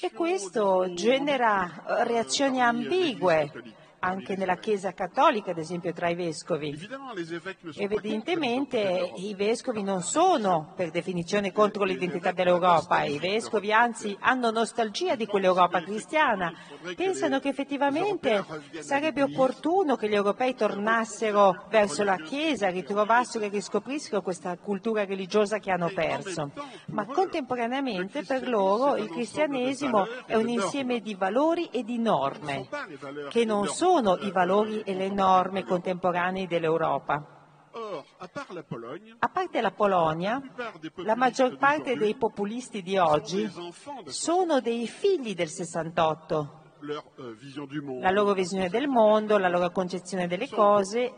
E 0.00 0.12
questo 0.14 0.94
genera 0.94 1.82
reazioni 2.04 2.62
ambigue 2.62 3.52
anche 4.04 4.36
nella 4.36 4.56
Chiesa 4.56 4.92
cattolica, 4.92 5.52
ad 5.52 5.58
esempio 5.58 5.92
tra 5.94 6.10
i 6.10 6.14
vescovi. 6.14 6.78
Evidentemente 7.76 9.12
i 9.16 9.34
vescovi 9.34 9.82
non 9.82 10.02
sono 10.02 10.72
per 10.76 10.90
definizione 10.90 11.52
contro 11.52 11.84
l'identità 11.84 12.32
dell'Europa, 12.32 13.04
i 13.04 13.18
vescovi 13.18 13.72
anzi 13.72 14.14
hanno 14.20 14.50
nostalgia 14.50 15.14
di 15.14 15.26
quell'Europa 15.26 15.82
cristiana, 15.82 16.52
pensano 16.94 17.40
che 17.40 17.48
effettivamente 17.48 18.44
sarebbe 18.80 19.22
opportuno 19.22 19.96
che 19.96 20.08
gli 20.08 20.14
europei 20.14 20.54
tornassero 20.54 21.64
verso 21.70 22.04
la 22.04 22.16
Chiesa, 22.16 22.68
ritrovassero 22.68 23.44
e 23.44 23.48
riscoprissero 23.48 24.20
questa 24.20 24.56
cultura 24.58 25.04
religiosa 25.04 25.58
che 25.58 25.70
hanno 25.70 25.90
perso. 25.94 26.50
Ma 26.86 27.06
contemporaneamente 27.06 28.22
per 28.24 28.46
loro 28.46 28.96
il 28.96 29.08
cristianesimo 29.08 30.06
è 30.26 30.34
un 30.34 30.48
insieme 30.48 31.00
di 31.00 31.14
valori 31.14 31.68
e 31.70 31.82
di 31.82 31.98
norme 31.98 32.68
che 33.30 33.44
non 33.44 33.66
sono 33.66 33.93
sono 33.94 34.16
i 34.22 34.32
valori 34.32 34.80
e 34.80 34.92
le 34.92 35.08
norme 35.08 35.64
contemporanei 35.64 36.48
dell'Europa. 36.48 37.30
A 38.18 39.28
parte 39.28 39.60
la 39.60 39.70
Polonia, 39.70 40.42
la 40.96 41.14
maggior 41.14 41.56
parte 41.58 41.96
dei 41.96 42.16
populisti 42.16 42.82
di 42.82 42.98
oggi 42.98 43.48
sono 44.06 44.60
dei 44.60 44.88
figli 44.88 45.34
del 45.34 45.48
68. 45.48 46.62
La 48.00 48.10
loro 48.10 48.32
visione 48.32 48.68
del 48.68 48.88
mondo, 48.88 49.38
la 49.38 49.48
loro 49.48 49.70
concezione 49.70 50.26
delle 50.26 50.48
cose 50.48 51.12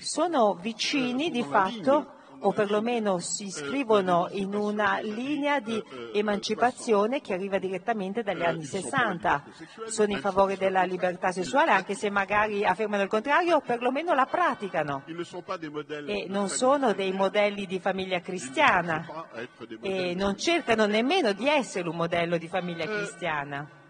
sono 0.00 0.54
vicini 0.54 1.30
di 1.30 1.42
fatto 1.42 2.14
o 2.40 2.52
perlomeno 2.52 3.18
si 3.18 3.46
iscrivono 3.46 4.28
in 4.32 4.54
una 4.54 4.98
linea 5.00 5.60
di 5.60 5.82
emancipazione 6.12 7.20
che 7.20 7.32
arriva 7.32 7.58
direttamente 7.58 8.22
dagli 8.22 8.42
anni 8.42 8.64
60. 8.64 9.44
Sono 9.86 10.12
in 10.12 10.18
favore 10.18 10.56
della 10.56 10.82
libertà 10.82 11.32
sessuale, 11.32 11.70
anche 11.70 11.94
se 11.94 12.10
magari 12.10 12.64
affermano 12.64 13.02
il 13.02 13.08
contrario, 13.08 13.56
o 13.56 13.60
perlomeno 13.60 14.14
la 14.14 14.26
praticano. 14.26 15.04
E 16.06 16.26
non 16.28 16.48
sono 16.48 16.92
dei 16.92 17.12
modelli 17.12 17.66
di 17.66 17.80
famiglia 17.80 18.20
cristiana 18.20 19.04
e 19.80 20.14
non 20.14 20.36
cercano 20.36 20.86
nemmeno 20.86 21.32
di 21.32 21.48
essere 21.48 21.88
un 21.88 21.96
modello 21.96 22.36
di 22.38 22.48
famiglia 22.48 22.86
cristiana 22.86 23.84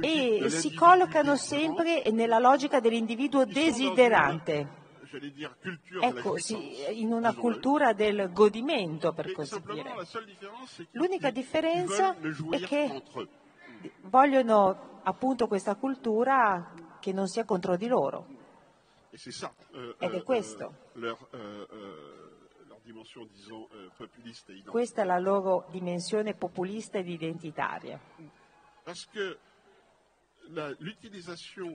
e 0.00 0.50
si 0.50 0.74
collocano 0.74 1.36
sempre 1.36 2.02
nella 2.10 2.38
logica 2.38 2.78
dell'individuo 2.78 3.46
desiderante. 3.46 4.80
Ecco, 6.00 6.38
sì, 6.38 7.00
in 7.00 7.12
una 7.12 7.34
cultura 7.34 7.92
del 7.92 8.30
godimento, 8.32 9.12
per 9.12 9.32
così 9.32 9.60
dire. 9.62 9.94
L'unica 10.92 11.30
differenza 11.30 12.16
è 12.50 12.60
che 12.60 13.02
vogliono 14.02 15.00
appunto 15.02 15.46
questa 15.48 15.74
cultura 15.74 16.72
che 17.00 17.12
non 17.12 17.26
sia 17.26 17.44
contro 17.44 17.76
di 17.76 17.88
loro. 17.88 18.40
Euh, 19.12 19.94
Ed 19.98 20.12
è 20.12 20.16
euh, 20.16 20.22
questo. 20.22 20.74
euh, 20.94 21.60
Questa 24.64 25.02
è 25.02 25.04
la 25.04 25.18
loro 25.18 25.66
dimensione 25.70 26.34
populista 26.34 26.98
ed 26.98 27.08
identitaria. 27.08 28.00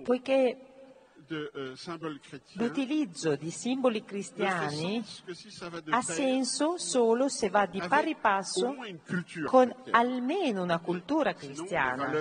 Poiché 0.04 0.77
L'utilizzo 2.54 3.36
di 3.36 3.50
simboli 3.50 4.04
cristiani 4.06 5.04
ha 5.90 6.02
senso 6.02 6.78
solo 6.78 7.28
se 7.28 7.50
va 7.50 7.66
di 7.66 7.82
pari 7.86 8.16
passo 8.16 8.76
con 9.46 9.74
almeno 9.92 10.64
una 10.64 10.80
cultura 10.80 11.34
cristiana, 11.34 12.12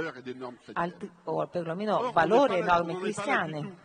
o 1.24 1.46
perlomeno 1.46 2.10
valori 2.10 2.58
e 2.58 2.62
norme 2.62 2.98
cristiane. 2.98 3.84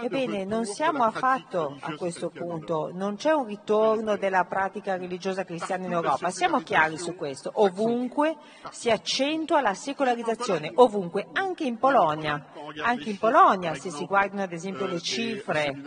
Ebbene, 0.00 0.46
non 0.46 0.64
siamo 0.64 1.04
affatto 1.04 1.76
a 1.80 1.94
questo 1.96 2.30
punto, 2.30 2.90
non 2.94 3.16
c'è 3.16 3.32
un 3.32 3.44
ritorno 3.44 4.16
della 4.16 4.44
pratica 4.44 4.96
religiosa 4.96 5.44
cristiana 5.44 5.84
in 5.84 5.92
Europa, 5.92 6.30
siamo 6.30 6.62
chiari 6.62 6.96
su 6.96 7.14
questo, 7.14 7.50
ovunque 7.56 8.36
si 8.70 8.90
accentua 8.90 9.60
la 9.60 9.74
secolarizzazione, 9.74 10.72
ovunque, 10.76 11.28
anche 11.34 11.64
in 11.64 11.76
Polonia, 11.76 12.52
anche 12.82 13.10
in 13.10 13.18
Polonia, 13.18 13.74
se 13.74 13.90
si 13.90 14.06
guardano 14.06 14.44
ad 14.44 14.52
esempio 14.52 14.86
le 14.86 15.00
cifre 15.00 15.78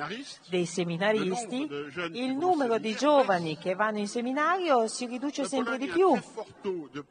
dei 0.49 0.67
seminaristi, 0.67 1.67
il 2.11 2.35
numero 2.35 2.77
di 2.77 2.93
giovani 2.93 3.57
che 3.57 3.73
vanno 3.73 3.97
in 3.97 4.07
seminario 4.07 4.87
si 4.87 5.07
riduce 5.07 5.45
sempre 5.45 5.79
di 5.79 5.87
più. 5.87 6.15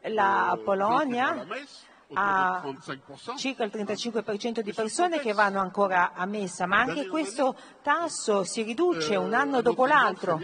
La 0.03 0.57
Polonia 0.65 1.45
ha 2.15 2.63
circa 3.37 3.65
il 3.65 3.71
35% 3.75 4.61
di 4.61 4.73
persone 4.73 5.19
che 5.19 5.33
vanno 5.33 5.61
ancora 5.61 6.13
a 6.15 6.25
messa, 6.27 6.67
ma 6.67 6.81
anche 6.81 7.07
questo 7.09 7.57
tasso 7.83 8.45
si 8.45 8.63
riduce 8.63 9.17
un 9.17 9.35
anno 9.35 9.61
dopo 9.61 9.87
l'altro. 9.87 10.41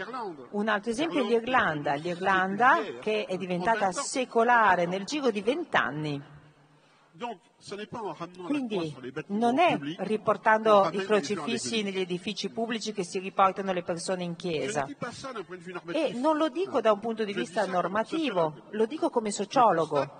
Un 0.51 0.67
altro 0.67 0.91
esempio 0.91 1.23
è 1.23 1.27
l'Irlanda, 1.27 1.93
l'Irlanda 1.93 2.79
che 2.99 3.25
è 3.25 3.37
diventata 3.37 3.91
secolare 3.91 4.85
nel 4.85 5.05
giro 5.05 5.31
di 5.31 5.41
vent'anni. 5.41 6.32
Quindi 8.47 8.95
non 9.27 9.59
è 9.59 9.77
riportando 9.99 10.89
i 10.91 11.05
crocifissi 11.05 11.83
negli 11.83 11.99
edifici 11.99 12.49
pubblici 12.49 12.91
che 12.91 13.03
si 13.03 13.19
riportano 13.19 13.71
le 13.71 13.83
persone 13.83 14.23
in 14.23 14.35
chiesa. 14.35 14.87
E 15.91 16.13
non 16.13 16.37
lo 16.37 16.49
dico 16.49 16.81
da 16.81 16.91
un 16.91 16.99
punto 16.99 17.23
di 17.23 17.33
vista 17.33 17.65
normativo, 17.67 18.63
lo 18.71 18.85
dico 18.87 19.11
come 19.11 19.31
sociologo. 19.31 20.19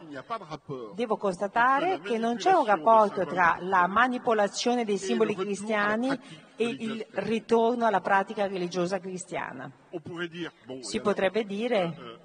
Devo 0.94 1.18
constatare 1.18 2.00
che 2.00 2.20
non 2.20 2.36
c'è 2.36 2.52
un 2.52 2.66
rapporto 2.66 3.26
tra 3.26 3.58
la 3.60 3.88
manipolazione 3.88 4.86
dei 4.86 5.00
simboli 5.00 5.36
cristiani 5.36 6.10
e 6.56 6.68
il 6.68 7.06
ritorno 7.12 7.88
alla 7.88 8.02
pratica 8.02 8.46
religiosa 8.46 9.00
cristiana. 9.00 9.72
Si 10.82 11.02
potrebbe 11.02 11.44
dire, 11.44 12.20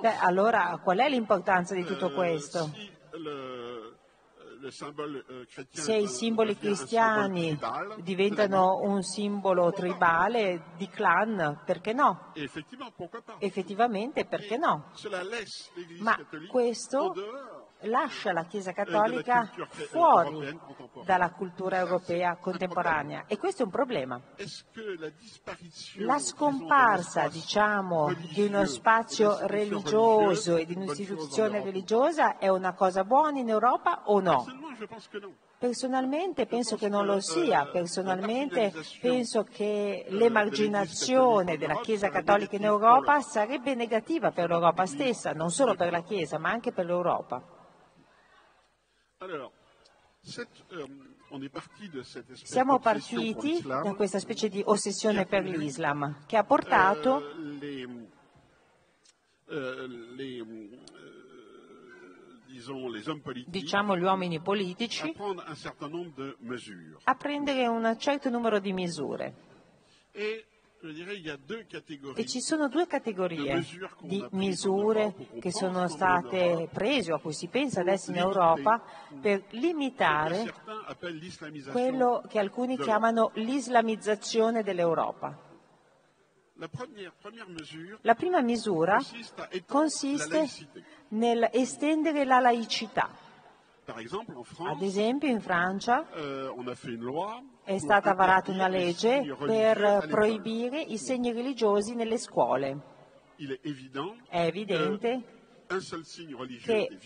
beh, 0.00 0.18
allora 0.18 0.80
qual 0.82 0.98
è 0.98 1.08
l'importanza 1.08 1.74
di 1.74 1.84
tutto 1.84 2.12
questo? 2.12 2.70
Se 5.70 5.96
i 5.96 6.06
simboli 6.06 6.56
cristiani 6.56 7.58
diventano 7.98 8.80
un 8.82 9.02
simbolo 9.02 9.72
tribale 9.72 10.72
di 10.76 10.88
clan, 10.88 11.62
perché 11.64 11.92
no? 11.92 12.32
Effettivamente, 13.38 14.24
perché 14.24 14.56
no? 14.56 14.90
Ma 15.98 16.18
questo 16.48 17.12
lascia 17.84 18.32
la 18.32 18.44
Chiesa 18.44 18.72
Cattolica 18.72 19.50
fuori 19.90 20.58
dalla 21.04 21.30
cultura 21.30 21.78
europea 21.78 22.36
contemporanea 22.36 23.24
e 23.28 23.38
questo 23.38 23.62
è 23.62 23.64
un 23.64 23.70
problema. 23.70 24.20
La 25.96 26.18
scomparsa, 26.18 27.28
diciamo, 27.28 28.12
di 28.32 28.42
uno 28.42 28.64
spazio 28.66 29.46
religioso 29.46 30.56
e 30.56 30.66
di 30.66 30.74
un'istituzione 30.74 31.62
religiosa 31.62 32.38
è 32.38 32.48
una 32.48 32.74
cosa 32.74 33.04
buona 33.04 33.38
in 33.38 33.48
Europa 33.48 34.02
o 34.06 34.20
no? 34.20 34.44
Personalmente 35.56 36.46
penso 36.46 36.76
che 36.76 36.88
non 36.88 37.06
lo 37.06 37.20
sia, 37.20 37.66
personalmente 37.66 38.72
penso 39.00 39.44
che 39.44 40.04
l'emarginazione 40.08 41.56
della 41.56 41.80
Chiesa 41.80 42.10
cattolica 42.10 42.56
in 42.56 42.64
Europa 42.64 43.20
sarebbe 43.20 43.74
negativa 43.74 44.30
per 44.30 44.50
l'Europa 44.50 44.84
stessa, 44.84 45.32
non 45.32 45.50
solo 45.50 45.74
per 45.74 45.90
la 45.90 46.02
Chiesa 46.02 46.38
ma 46.38 46.50
anche 46.50 46.72
per 46.72 46.84
l'Europa. 46.84 47.53
Euh, 49.20 49.48
Siamo 52.44 52.78
partiti 52.78 53.62
da 53.62 53.94
questa 53.94 54.18
specie 54.18 54.48
di 54.48 54.62
ossessione 54.64 55.26
per 55.26 55.44
l'Islam 55.44 56.24
che 56.26 56.36
ha 56.38 56.44
portato 56.44 57.22
euh, 59.46 59.98
diciamo 63.46 63.96
gli 63.96 64.02
uomini 64.02 64.40
politici 64.40 65.14
a 67.04 67.14
prendere 67.14 67.66
un 67.66 67.96
certo 67.98 68.30
numero 68.30 68.58
di 68.58 68.72
misure. 68.72 69.34
E 72.14 72.26
ci 72.26 72.42
sono 72.42 72.68
due 72.68 72.86
categorie 72.86 73.64
di 74.02 74.22
misure 74.32 75.14
che 75.40 75.50
sono 75.50 75.88
state 75.88 76.68
prese 76.70 77.12
o 77.12 77.16
a 77.16 77.20
cui 77.20 77.32
si 77.32 77.46
pensa 77.46 77.80
adesso 77.80 78.10
in 78.10 78.18
Europa 78.18 78.82
per 79.18 79.44
limitare 79.50 80.52
quello 81.70 82.22
che 82.28 82.38
alcuni 82.38 82.76
chiamano 82.76 83.30
l'islamizzazione 83.36 84.62
dell'Europa. 84.62 85.52
La 88.02 88.14
prima 88.14 88.42
misura 88.42 89.00
consiste 89.66 90.46
nell'estendere 91.08 92.26
la 92.26 92.40
laicità. 92.40 93.23
Ad 93.86 94.80
esempio 94.80 95.28
in 95.28 95.40
Francia 95.40 96.08
è 97.64 97.78
stata 97.78 98.14
varata 98.14 98.50
una 98.50 98.66
legge 98.66 99.36
per 99.38 100.06
proibire 100.08 100.80
i 100.80 100.96
segni 100.96 101.32
religiosi 101.32 101.94
nelle 101.94 102.16
scuole. 102.16 102.92
È 103.36 104.46
evidente 104.46 105.22
che 106.62 106.98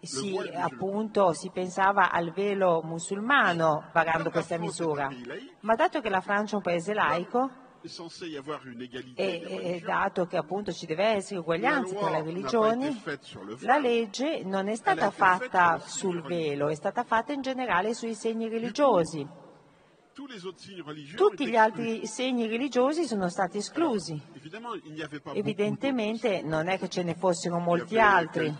si, 0.00 0.36
appunto, 0.54 1.32
si 1.32 1.50
pensava 1.50 2.10
al 2.10 2.30
velo 2.30 2.82
musulmano 2.84 3.90
varando 3.92 4.30
questa 4.30 4.58
misura, 4.58 5.10
ma 5.60 5.74
dato 5.74 6.00
che 6.00 6.10
la 6.10 6.20
Francia 6.20 6.52
è 6.52 6.56
un 6.56 6.62
paese 6.62 6.94
laico, 6.94 7.50
e, 9.14 9.82
dato 9.84 10.26
che 10.26 10.38
appunto 10.38 10.72
ci 10.72 10.86
deve 10.86 11.04
essere 11.04 11.40
uguaglianza 11.40 11.94
tra 11.94 12.10
le 12.10 12.22
religioni, 12.22 13.02
la 13.60 13.78
legge 13.78 14.42
non 14.42 14.68
è 14.68 14.74
stata 14.74 15.10
fatta 15.10 15.78
sul 15.78 16.22
velo, 16.22 16.68
è 16.68 16.74
stata 16.74 17.04
fatta 17.04 17.32
in 17.32 17.42
generale 17.42 17.92
sui 17.92 18.14
segni 18.14 18.48
religiosi. 18.48 19.42
Tutti 21.16 21.48
gli 21.48 21.56
altri 21.56 22.06
segni 22.06 22.46
religiosi 22.46 23.04
sono 23.04 23.28
stati 23.28 23.58
esclusi. 23.58 24.20
Evidentemente 25.32 26.40
non 26.42 26.68
è 26.68 26.78
che 26.78 26.88
ce 26.88 27.02
ne 27.02 27.14
fossero 27.16 27.58
molti 27.58 27.98
altri. 27.98 28.54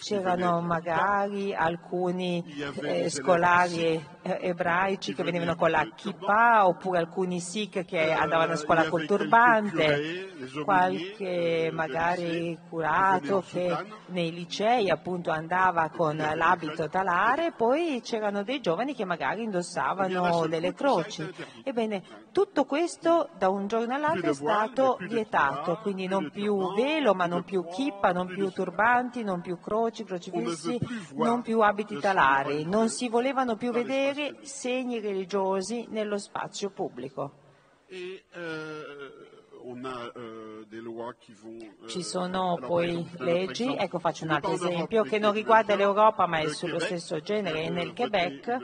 C'erano 0.00 0.60
magari 0.60 1.52
alcuni 1.52 2.44
eh, 2.82 3.10
scolari 3.10 4.00
ebraici 4.22 5.14
che 5.14 5.22
venivano 5.22 5.56
con 5.56 5.70
la 5.70 5.86
kippah 5.94 6.66
oppure 6.66 6.98
alcuni 6.98 7.40
sikh 7.40 7.84
che 7.84 8.12
andavano 8.12 8.52
a 8.52 8.56
scuola 8.56 8.88
col 8.88 9.06
turbante, 9.06 10.28
qualche 10.62 11.70
magari 11.72 12.58
curato 12.68 13.42
che 13.48 13.74
nei 14.06 14.30
licei 14.32 14.90
appunto 14.90 15.30
andava 15.30 15.88
con 15.88 16.16
l'abito 16.16 16.88
talare, 16.88 17.52
poi 17.52 18.00
c'erano 18.04 18.42
dei 18.42 18.60
giovani 18.60 18.94
che 18.94 19.04
magari 19.04 19.44
indossavano 19.44 20.42
le 20.42 20.48
delle 20.48 20.74
croci. 20.74 21.26
Ebbene, 21.64 22.02
tutto 22.32 22.64
questo 22.64 23.30
da 23.38 23.48
un 23.48 23.66
giorno 23.66 23.94
all'altro 23.94 24.30
è 24.30 24.34
stato 24.34 24.98
vietato, 25.00 25.78
quindi 25.82 26.06
non 26.06 26.30
più 26.30 26.74
velo, 26.74 27.14
ma 27.14 27.26
non 27.26 27.42
più 27.44 27.66
chippa, 27.66 28.12
non 28.12 28.26
più 28.26 28.50
turbanti, 28.50 29.22
non 29.22 29.40
più 29.40 29.58
croci, 29.58 30.04
crocifissi, 30.04 30.78
non 31.14 31.40
più 31.40 31.60
abiti 31.60 31.98
talari. 31.98 32.64
Non 32.66 32.88
si 32.88 33.08
volevano 33.08 33.56
più 33.56 33.72
vedere 33.72 34.09
segni 34.42 35.00
religiosi 35.00 35.86
nello 35.88 36.18
spazio 36.18 36.70
pubblico. 36.70 37.32
E, 39.62 39.72
uh 39.72 39.76
euh, 40.16 40.64
euh, 40.72 41.86
Ci 41.86 42.02
sono 42.02 42.58
poi 42.60 43.08
leggi, 43.18 43.74
ecco 43.76 43.98
faccio 43.98 44.24
un 44.24 44.30
altro 44.30 44.52
esempio, 44.52 45.02
che 45.02 45.18
non 45.18 45.32
riguarda 45.32 45.74
l'Europa 45.74 46.26
ma 46.26 46.38
è 46.38 46.48
sullo 46.48 46.78
stesso 46.78 47.20
genere. 47.20 47.68
Nel 47.68 47.92
Quebec 47.92 48.56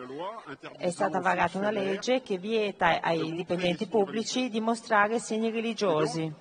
è 0.79 0.91
stata 0.91 1.21
varata 1.21 1.59
una 1.59 1.71
legge 1.71 2.23
che 2.23 2.39
vieta 2.39 3.01
ai 3.03 3.33
dipendenti 3.33 3.87
pubblici 3.89 4.49
di 4.49 4.61
mostrare 4.61 5.19
segni 5.19 5.51
religiosi. 5.51 6.33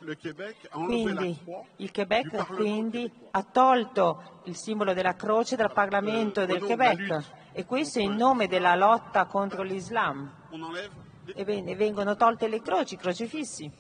Quindi 0.72 1.38
il 1.78 1.92
Quebec 1.92 2.46
quindi, 2.48 3.12
ha 3.32 3.44
tolto 3.44 4.42
il 4.46 4.56
simbolo 4.56 4.94
della 4.94 5.16
croce 5.16 5.56
dal 5.56 5.74
Parlamento 5.74 6.46
del 6.46 6.62
Quebec 6.62 7.24
e 7.52 7.66
questo 7.66 8.00
in 8.00 8.16
nome 8.16 8.48
della 8.48 8.76
lotta 8.76 9.26
contro 9.26 9.64
l'Islam. 9.64 10.32
Ebbene, 11.34 11.76
vengono 11.76 12.16
tolte 12.16 12.48
le 12.48 12.62
croci, 12.62 12.94
i 12.96 12.98
crocifissi, 12.98 13.72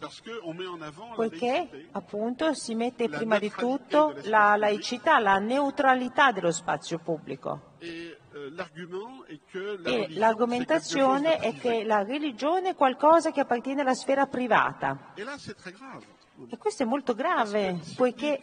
poiché 1.15 1.89
appunto 1.91 2.53
si 2.53 2.75
mette 2.75 3.10
prima 3.10 3.38
di 3.38 3.51
tutto 3.51 4.15
la 4.23 4.55
laicità, 4.55 5.19
la 5.19 5.38
neutralità 5.38 6.31
dello 6.31 6.51
spazio 6.51 6.97
pubblico. 6.99 7.73
E 7.79 8.17
eh, 8.36 10.10
l'argomentazione 10.10 11.38
è 11.38 11.55
che 11.55 11.84
la 11.84 12.03
religione 12.03 12.69
è 12.69 12.75
qualcosa 12.75 13.31
che 13.31 13.39
appartiene 13.39 13.81
alla 13.81 13.93
sfera 13.93 14.25
privata. 14.25 15.13
E 16.49 16.57
questo 16.57 16.83
è 16.83 16.85
molto 16.85 17.13
grave, 17.13 17.79
poiché 17.95 18.41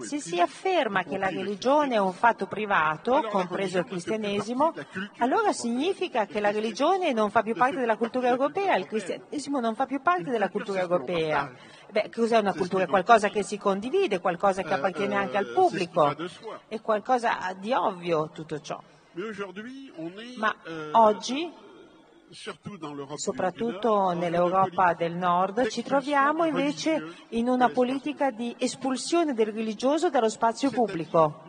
se 0.00 0.18
si 0.18 0.40
afferma 0.40 1.02
che 1.02 1.18
la 1.18 1.28
religione 1.28 1.96
è 1.96 1.98
un 1.98 2.14
fatto 2.14 2.46
privato, 2.46 3.22
compreso 3.30 3.78
il 3.78 3.84
cristianesimo, 3.84 4.72
allora 5.18 5.52
significa 5.52 6.24
che 6.24 6.40
la 6.40 6.50
religione 6.50 7.12
non 7.12 7.30
fa 7.30 7.42
più 7.42 7.54
parte 7.54 7.76
della 7.76 7.98
cultura 7.98 8.28
europea, 8.28 8.76
il 8.76 8.86
cristianesimo 8.86 9.60
non 9.60 9.74
fa 9.74 9.84
più 9.84 10.00
parte 10.00 10.30
della 10.30 10.48
cultura 10.48 10.80
europea. 10.80 11.52
Beh, 11.90 12.10
cos'è 12.10 12.38
una 12.38 12.54
cultura? 12.54 12.86
Qualcosa 12.86 13.28
che 13.28 13.42
si 13.42 13.58
condivide, 13.58 14.20
qualcosa 14.20 14.62
che 14.62 14.72
appartiene 14.72 15.14
anche 15.14 15.36
al 15.36 15.52
pubblico, 15.52 16.16
è 16.66 16.80
qualcosa 16.80 17.54
di 17.58 17.74
ovvio 17.74 18.30
tutto 18.32 18.58
ciò. 18.60 18.82
Ma 20.38 20.56
oggi 20.92 21.52
soprattutto 23.16 24.10
nell'Europa 24.12 24.94
del 24.94 25.14
Nord, 25.14 25.68
ci 25.68 25.82
troviamo 25.82 26.44
invece 26.44 27.14
in 27.30 27.48
una 27.48 27.68
politica 27.68 28.30
di 28.30 28.54
espulsione 28.58 29.34
del 29.34 29.46
religioso 29.46 30.10
dallo 30.10 30.28
spazio 30.28 30.70
pubblico. 30.70 31.46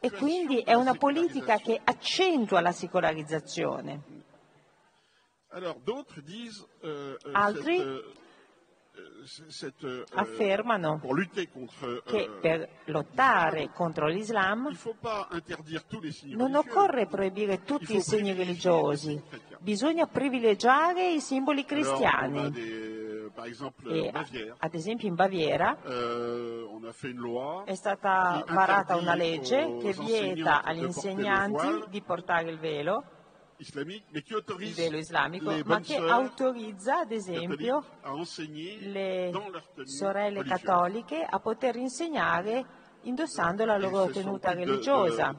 e 0.00 0.10
quindi 0.10 0.58
è 0.60 0.74
una 0.74 0.94
politica 0.94 1.58
che 1.58 1.80
accentua 1.82 2.60
la 2.60 2.72
secolarizzazione. 2.72 4.22
Altri 7.32 7.78
euh, 7.78 8.02
affermano 10.12 11.00
che 12.04 12.22
euh, 12.24 12.38
per 12.40 12.68
lottare 12.84 13.70
contro 13.72 14.06
l'Islam 14.06 14.76
non 16.34 16.54
occorre 16.54 17.06
proibire 17.06 17.62
tutti 17.62 17.96
i 17.96 18.00
segni 18.00 18.34
religiosi, 18.34 19.20
bisogna 19.60 20.06
privilegiare 20.06 21.12
i 21.12 21.20
simboli 21.20 21.64
cristiani. 21.64 22.92
E, 23.88 24.12
ad 24.58 24.74
esempio 24.74 25.08
in 25.08 25.16
Baviera 25.16 25.76
euh, 25.82 26.68
è 27.64 27.74
stata 27.74 28.44
varata 28.46 28.94
una 28.94 29.14
legge 29.14 29.76
che 29.80 29.92
vieta 29.92 30.62
agli 30.62 30.84
insegnanti 30.84 31.84
di 31.88 32.00
portare 32.00 32.50
il 32.50 32.58
velo 32.58 33.13
velo 34.74 34.96
islamico, 34.96 35.56
ma 35.64 35.80
che 35.80 35.96
autorizza 35.96 37.00
ad 37.00 37.12
esempio 37.12 37.84
le 38.80 39.32
sorelle 39.84 40.42
cattoliche 40.44 41.26
a 41.28 41.38
poter 41.38 41.76
insegnare 41.76 42.82
indossando 43.04 43.64
la 43.64 43.78
loro 43.78 44.10
tenuta 44.10 44.52
religiosa. 44.52 45.34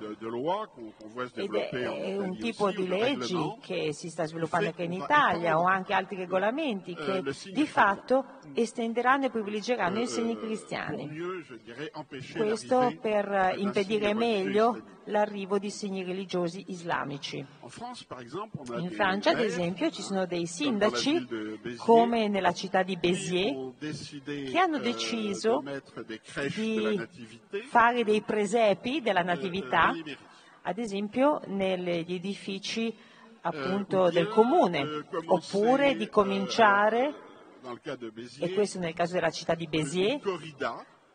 Ed 1.36 1.54
è 1.56 2.18
un 2.18 2.38
tipo 2.38 2.72
di 2.72 2.88
leggi 2.88 3.58
che 3.62 3.94
si 3.94 4.10
sta 4.10 4.26
sviluppando 4.26 4.68
anche 4.68 4.84
in 4.84 4.94
Italia 4.94 5.60
o 5.60 5.66
anche 5.66 5.94
altri 5.94 6.16
regolamenti 6.16 6.96
che 6.96 7.24
di 7.54 7.68
fatto 7.68 8.40
estenderanno 8.54 9.26
e 9.26 9.30
privilegieranno 9.30 10.00
i 10.00 10.08
segni 10.08 10.38
cristiani. 10.38 11.10
Questo 12.36 12.96
per 13.02 13.56
impedire 13.58 14.14
meglio 14.14 14.94
l'arrivo 15.06 15.58
di 15.60 15.70
segni 15.70 16.04
religiosi 16.04 16.64
islamici. 16.68 17.38
In 17.38 18.92
Francia, 18.92 19.32
ad 19.32 19.40
esempio, 19.40 19.90
ci 19.92 20.02
sono 20.02 20.26
dei 20.26 20.46
sindaci, 20.46 21.28
come 21.78 22.28
nella 22.28 22.54
città 22.54 22.84
di 22.84 22.98
Béziers, 22.98 23.74
che 23.80 24.58
hanno 24.58 24.80
deciso 24.80 25.64
di 26.56 27.00
fare 27.66 28.04
dei 28.04 28.22
presepi 28.22 29.02
della 29.02 29.24
natività, 29.24 29.94
ad 30.64 30.78
esempio 30.78 31.42
negli 31.48 32.14
edifici 32.14 32.94
appunto 33.42 34.10
del 34.10 34.28
comune, 34.30 35.06
oppure 35.26 35.96
di 35.96 36.10
cominciare, 36.10 37.14
e 38.40 38.54
questo 38.54 38.80
nel 38.80 38.94
caso 38.94 39.14
della 39.14 39.30
città 39.30 39.56
di 39.56 39.68
Béziers, 39.68 40.22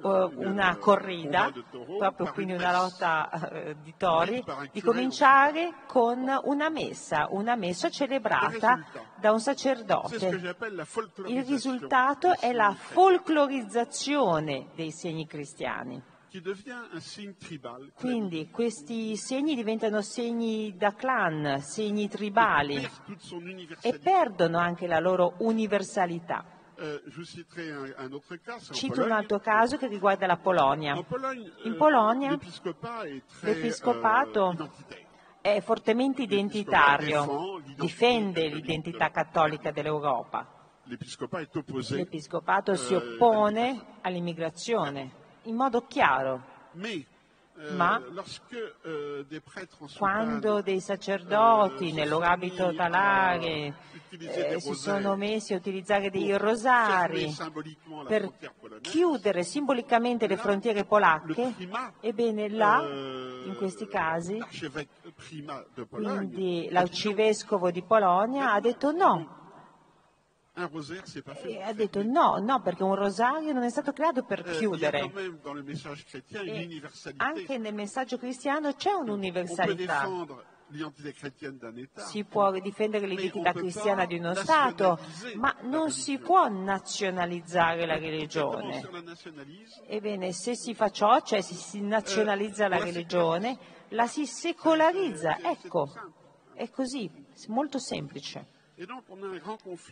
una 0.03 0.77
corrida, 0.77 1.53
proprio 1.99 2.33
quindi 2.33 2.53
una 2.53 2.73
lotta 2.73 3.31
eh, 3.31 3.77
di 3.83 3.95
tori, 3.97 4.43
di 4.73 4.81
cominciare 4.81 5.75
con 5.87 6.27
una 6.45 6.69
messa, 6.69 7.29
una 7.31 7.57
messa 7.57 7.91
celebrata 7.91 8.85
da 9.17 9.33
un 9.33 9.41
sacerdote. 9.41 10.27
Il 11.27 11.45
risultato 11.45 12.39
è 12.39 12.53
la 12.53 12.75
folclorizzazione 12.75 14.69
dei 14.75 14.91
segni 14.91 15.27
cristiani. 15.27 16.03
Quindi 17.95 18.51
questi 18.51 19.17
segni 19.17 19.57
diventano 19.57 20.01
segni 20.01 20.77
da 20.77 20.95
clan, 20.95 21.61
segni 21.61 22.09
tribali 22.09 22.89
e 23.81 23.99
perdono 23.99 24.59
anche 24.59 24.87
la 24.87 25.01
loro 25.01 25.35
universalità. 25.39 26.59
Euh, 26.83 26.99
en 27.99 28.21
Cito 28.73 29.05
un 29.05 29.11
altro 29.11 29.39
caso 29.39 29.77
che 29.77 29.87
riguarda 29.87 30.27
la 30.27 30.39
Polonia. 30.39 30.95
In 30.95 31.73
euh, 31.73 31.77
Polonia, 31.77 32.39
l'episcopato 33.43 34.55
euh. 34.59 34.69
È 35.43 35.61
fortemente 35.61 36.23
identitario, 36.23 37.63
difende 37.77 38.49
l'identità 38.49 39.11
cattolica 39.11 39.71
dell'Europa. 39.71 40.47
L'Episcopato 40.85 42.75
si 42.75 42.95
Eh, 42.95 42.97
oppone 42.97 43.99
all'immigrazione 44.01 45.11
in 45.43 45.57
modo 45.57 45.87
chiaro. 45.87 46.43
Ma 47.77 48.01
prêtres 49.45 49.79
en 49.81 49.89
Quando 49.99 50.63
dei 50.63 50.81
sacerdoti 50.81 51.91
eh, 51.91 51.93
nel 51.93 52.09
loro 52.09 52.25
abito 52.25 52.75
talare 52.75 53.75
eh, 54.09 54.61
si 54.61 54.75
sono 54.75 55.15
messi 55.15 55.53
a 55.53 55.57
utilizzare 55.57 56.11
dei 56.11 56.37
rosari 56.39 57.35
per 58.07 58.33
chiudere 58.81 59.45
simbolicamente 59.45 60.27
le 60.27 60.37
frontiere 60.37 60.85
polacche, 60.85 61.55
ebbene 62.01 62.49
là, 62.49 62.83
euh, 62.83 63.45
in 63.47 63.55
questi 63.57 63.87
casi, 63.87 64.39
quindi 65.91 66.69
l'arcivescovo 66.71 67.71
di 67.71 67.83
Polonia 67.83 68.53
ha 68.53 68.61
detto 68.61 68.91
no, 68.91 69.40
un 70.57 70.67
rosaire, 70.67 71.07
c'est 71.07 71.23
pas 71.23 71.35
fait 71.35 71.53
E 71.55 71.63
ha 71.63 71.73
detto 71.73 72.03
no, 72.03 72.39
no, 72.39 72.61
perché 72.61 72.83
un 72.83 72.95
rosario 72.95 73.53
non 73.53 73.63
è 73.63 73.71
stato 73.71 73.93
creato 73.93 74.25
per 74.25 74.41
Euh, 74.41 74.43
il 74.43 74.53
y 74.53 74.57
a 74.57 74.59
chiudere. 74.59 75.01
quand 75.01 75.15
même 75.15 75.39
dans 75.43 75.55
le 75.55 75.63
message 75.63 76.05
chrétien 76.05 76.43
une 76.43 76.55
E 76.57 76.65
universalité. 76.65 77.25
anche 77.25 77.57
nel 77.59 77.75
messaggio 77.75 78.19
cristiano 78.19 78.73
c'è 78.75 78.91
On 78.93 79.05
peut 79.05 79.11
un'universalità. 79.13 80.01
défendre 80.01 80.45
l'identité 80.71 81.13
chrétienne 81.13 81.57
d'un 81.59 81.77
État, 81.77 82.03
Si 82.05 82.23
può 82.25 82.51
difendere 82.61 83.07
l'identità 83.07 83.53
cristiana 83.53 84.07
di 84.07 84.19
uno 84.19 84.35
Stato, 84.35 84.99
ma 85.37 85.55
non 85.63 85.91
si 85.91 86.19
può 86.19 86.49
nazionalizzare 86.49 87.87
la 87.87 87.95
Comment 87.95 88.11
religione. 88.13 88.77
on 88.87 88.93
la 88.93 89.01
nationalise 89.03 89.83
Ebbene, 89.87 90.33
se 90.33 90.55
si 90.57 90.75
fa 90.75 90.91
ciò, 90.91 91.21
cioè 91.23 91.41
si, 91.41 91.55
si 91.55 91.81
nazionalizza 91.81 92.69
la 92.69 92.79
religione, 92.79 93.57
la 93.91 94.07
si 94.07 94.27
secolarizza. 94.27 95.39
Ecco, 95.43 95.89
è 96.55 96.69
così, 96.71 97.11
molto 97.49 97.79
semplice. 97.79 98.47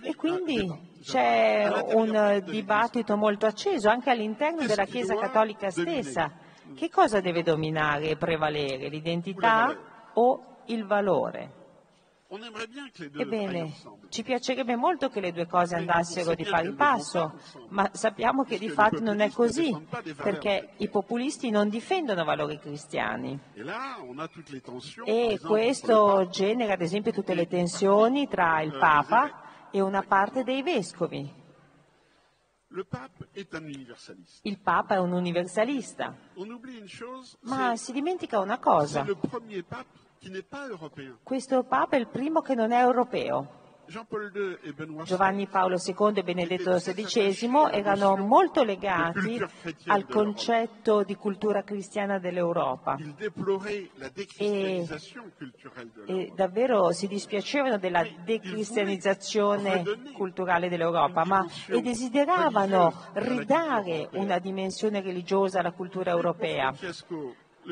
E 0.03 0.15
quindi 0.15 0.61
à- 0.61 0.79
c'è 1.03 1.63
à 1.63 1.83
l'intérieur 1.83 1.97
un 1.97 2.43
dibattito 2.47 3.17
molto 3.17 3.45
acceso 3.45 3.91
anche 3.91 4.09
all'interno 4.09 4.65
della 4.65 4.85
Chiesa 4.87 5.15
Cattolica 5.15 5.69
stessa. 5.71 6.33
Che 6.75 6.89
cosa 6.89 7.21
deve 7.21 7.43
dominare 7.43 8.11
e 8.11 8.17
prevalere, 8.17 8.89
l'identità 8.89 9.77
o 10.15 10.63
il 10.67 10.87
valore? 10.87 11.58
Ebbene, 12.31 13.73
ci 14.11 14.23
piacerebbe 14.23 14.77
molto 14.77 15.09
che 15.09 15.21
le 15.21 15.33
due 15.33 15.47
cose 15.47 15.77
andassero 15.77 16.35
di 16.35 16.45
pari 16.45 16.75
passo, 16.75 17.41
ma 17.71 17.89
sappiamo 17.95 18.45
che 18.45 18.59
di 18.59 18.69
fatto 18.69 19.01
non 19.01 19.21
è 19.21 19.31
così, 19.31 19.75
perché 20.15 20.73
i 20.77 20.91
populisti 20.91 21.49
non 21.49 21.71
difendono 21.71 22.25
valori 22.25 22.59
cristiani. 22.59 23.39
E 25.07 25.41
questo 25.43 26.29
genera 26.29 26.75
ad 26.75 26.83
esempio 26.83 27.13
tutte 27.13 27.33
le 27.33 27.47
tensioni 27.47 28.29
tra 28.29 28.61
il 28.61 28.77
Papa 28.77 29.71
e 29.71 29.81
una 29.81 30.03
parte 30.03 30.45
dei 30.45 30.63
vescovi. 30.63 31.33
Il 34.43 34.59
Papa 34.61 34.95
è 34.97 34.99
un 34.99 35.13
universalista, 35.13 36.15
ma 37.41 37.75
si 37.77 37.93
dimentica 37.93 38.39
una 38.39 38.59
cosa. 38.59 39.07
Questo 41.23 41.63
Papa 41.63 41.97
è 41.97 41.99
il 41.99 42.09
primo 42.09 42.41
che 42.41 42.55
non 42.55 42.73
è 42.73 42.81
europeo. 42.81 43.67
Giovanni 45.05 45.47
Paolo 45.47 45.79
II 45.83 46.13
e 46.19 46.23
Benedetto 46.23 46.73
XVI 46.73 47.71
erano 47.71 48.17
molto 48.17 48.63
legati 48.63 49.43
al 49.87 50.07
concetto 50.07 51.05
di 51.05 51.15
cultura 51.15 51.63
cristiana 51.63 52.19
dell'Europa 52.19 52.99
e 54.37 54.85
l'Europe. 54.87 56.33
davvero 56.35 56.93
si 56.93 57.07
dispiacevano 57.07 57.79
della 57.79 58.07
decristianizzazione 58.23 59.83
culturale 60.13 60.69
dell'Europa, 60.69 61.25
ma 61.25 61.47
e 61.69 61.81
desideravano 61.81 62.93
ridare 63.15 64.11
una 64.13 64.39
dimensione 64.39 65.01
religiosa 65.01 65.61
alla 65.61 65.73
cultura 65.73 66.11
europea. 66.11 66.75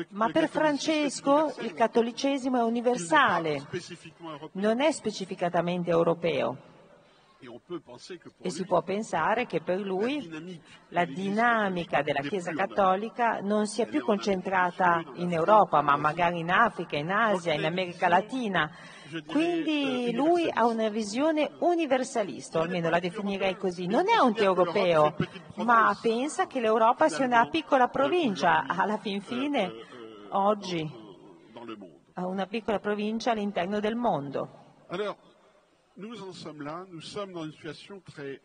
Ma 0.09 0.29
per 0.29 0.47
Francesco 0.47 1.53
il 1.61 1.73
cattolicesimo 1.73 2.57
è 2.59 2.63
universale, 2.63 3.65
non 4.53 4.81
è 4.81 4.91
specificatamente 4.91 5.89
europeo 5.89 6.75
e 8.41 8.49
si 8.49 8.65
può 8.65 8.81
pensare 8.81 9.45
che 9.45 9.61
per 9.61 9.79
lui 9.79 10.59
la 10.89 11.05
dinamica 11.05 12.01
della 12.01 12.21
Chiesa 12.21 12.51
cattolica 12.51 13.41
non 13.41 13.67
sia 13.67 13.85
più 13.85 14.03
concentrata 14.03 15.03
in 15.15 15.31
Europa, 15.31 15.81
ma 15.81 15.95
magari 15.97 16.39
in 16.39 16.49
Africa, 16.49 16.97
in 16.97 17.11
Asia, 17.11 17.53
in 17.53 17.65
America 17.65 18.07
Latina. 18.07 18.71
Quindi 19.27 20.11
lui 20.13 20.49
ha 20.51 20.65
una 20.65 20.89
visione 20.89 21.51
universalista, 21.59 22.59
o 22.59 22.63
almeno 22.63 22.89
la 22.89 22.99
definirei 22.99 23.55
così. 23.55 23.85
Non 23.85 24.09
è 24.09 24.13
anti-europeo, 24.13 25.15
ma 25.57 25.95
pensa 26.01 26.47
che 26.47 26.59
l'Europa 26.59 27.07
sia 27.07 27.25
una 27.25 27.47
piccola 27.49 27.87
provincia, 27.87 28.65
alla 28.65 28.97
fin 28.97 29.21
fine, 29.21 29.71
oggi, 30.29 30.91
una 32.15 32.47
piccola 32.47 32.79
provincia 32.79 33.31
all'interno 33.31 33.79
del 33.79 33.95
mondo. 33.95 34.65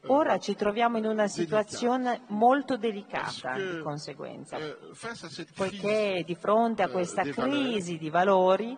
Ora 0.07 0.39
ci 0.39 0.55
troviamo 0.55 0.97
in 0.97 1.05
una 1.05 1.29
situazione 1.29 2.23
molto 2.29 2.79
delicata 2.79 3.59
di 3.59 3.81
conseguenza. 3.83 4.57
euh, 4.57 4.79
poiché 5.55 6.23
di 6.25 6.35
fronte 6.35 6.83
a 6.83 6.89
eh, 6.89 6.91
questa 6.91 7.25
crisi 7.25 7.99
di 7.99 8.09
valori, 8.09 8.75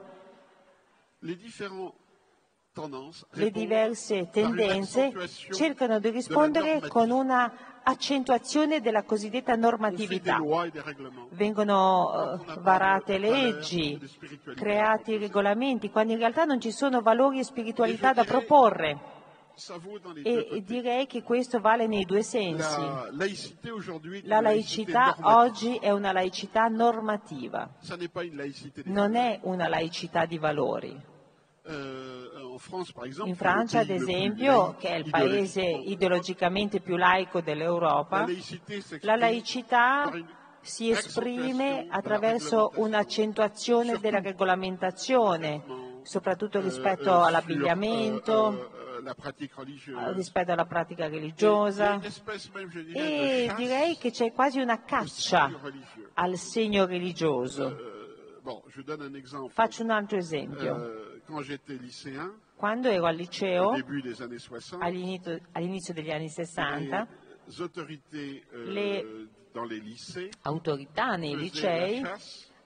le 3.31 3.51
diverse 3.53 4.29
tendenze 4.31 5.13
cercano 5.53 6.01
di 6.01 6.11
rispondere 6.11 6.81
con 6.89 7.11
una 7.11 7.74
accentuazione 7.85 8.81
della 8.81 9.05
cosiddetta 9.05 9.55
normatività. 9.55 10.38
Vengono 11.31 12.38
eh, 12.49 12.61
varate 12.61 13.18
leggi, 13.18 13.99
creati 14.55 15.16
regolamenti, 15.16 15.90
quando 15.90 16.12
in 16.12 16.18
realtà 16.18 16.44
non 16.44 16.61
ci 16.61 16.73
sono 16.73 17.01
valori 17.01 17.38
e 17.38 17.44
spiritualità 17.44 18.12
da 18.12 18.25
proporre. 18.25 19.12
E 20.25 20.64
direi 20.66 21.07
che 21.07 21.23
questo 21.23 21.61
vale 21.61 21.87
nei 21.87 22.05
due 22.05 22.23
sensi. 22.23 22.81
La 24.25 24.40
laicità 24.40 25.16
oggi 25.20 25.77
è 25.77 25.90
una 25.90 26.11
laicità 26.11 26.66
normativa, 26.66 27.70
non 28.85 29.14
è 29.14 29.38
una 29.42 29.68
laicità 29.68 30.27
di 30.27 30.38
valori. 30.38 31.12
Euh, 32.55 33.23
In 33.25 33.35
Francia, 33.35 33.81
ad 33.81 33.90
esempio, 33.90 34.77
che 34.79 34.88
è 34.88 34.97
il 34.97 35.11
paese 35.11 35.62
ideologicamente 35.62 36.81
più 36.81 36.97
laico 36.97 37.38
la 37.38 37.45
dell'Europa, 37.45 38.27
la 39.01 39.17
laicità 39.17 40.12
si 40.61 40.90
esprime 40.90 41.87
attraverso 41.90 42.73
un'accentuazione 42.77 43.99
della 43.99 44.21
regolamentazione, 44.21 45.62
soprattutto 46.03 46.61
rispetto 46.61 47.11
euh, 47.11 47.27
all'abbigliamento, 47.27 48.49
euh, 48.49 49.03
euh, 49.07 49.55
religieuse. 49.57 50.12
rispetto 50.12 50.53
alla 50.53 50.64
pratica 50.64 51.09
religiosa 51.09 52.01
e 52.93 53.53
direi 53.57 53.99
che 53.99 54.11
c'è 54.11 54.33
quasi 54.33 54.61
una 54.61 54.83
caccia 54.85 55.51
al 56.14 56.37
segno 56.37 56.87
religioso. 56.87 57.67
Euh. 57.67 57.95
Faccio 59.49 59.83
un 59.83 59.90
altro 59.90 60.19
esempio. 60.19 61.12
Euh, 62.55 62.61
Quando 62.61 62.88
ero 62.88 63.07
al 63.07 63.17
liceo, 63.17 63.73
début 63.75 64.01
des 64.03 64.21
années 64.23 64.38
60, 64.38 64.85
all'inizio, 64.85 65.38
all'inizio 65.53 65.93
degli 65.93 66.11
anni 66.11 66.29
60, 66.29 67.07
les 67.47 67.61
autorités 67.61 68.43
euh, 68.53 68.73
Le- 68.73 69.29
lycées 69.81 70.31
autorità 70.43 71.14
nei 71.17 71.37
licei 71.37 72.03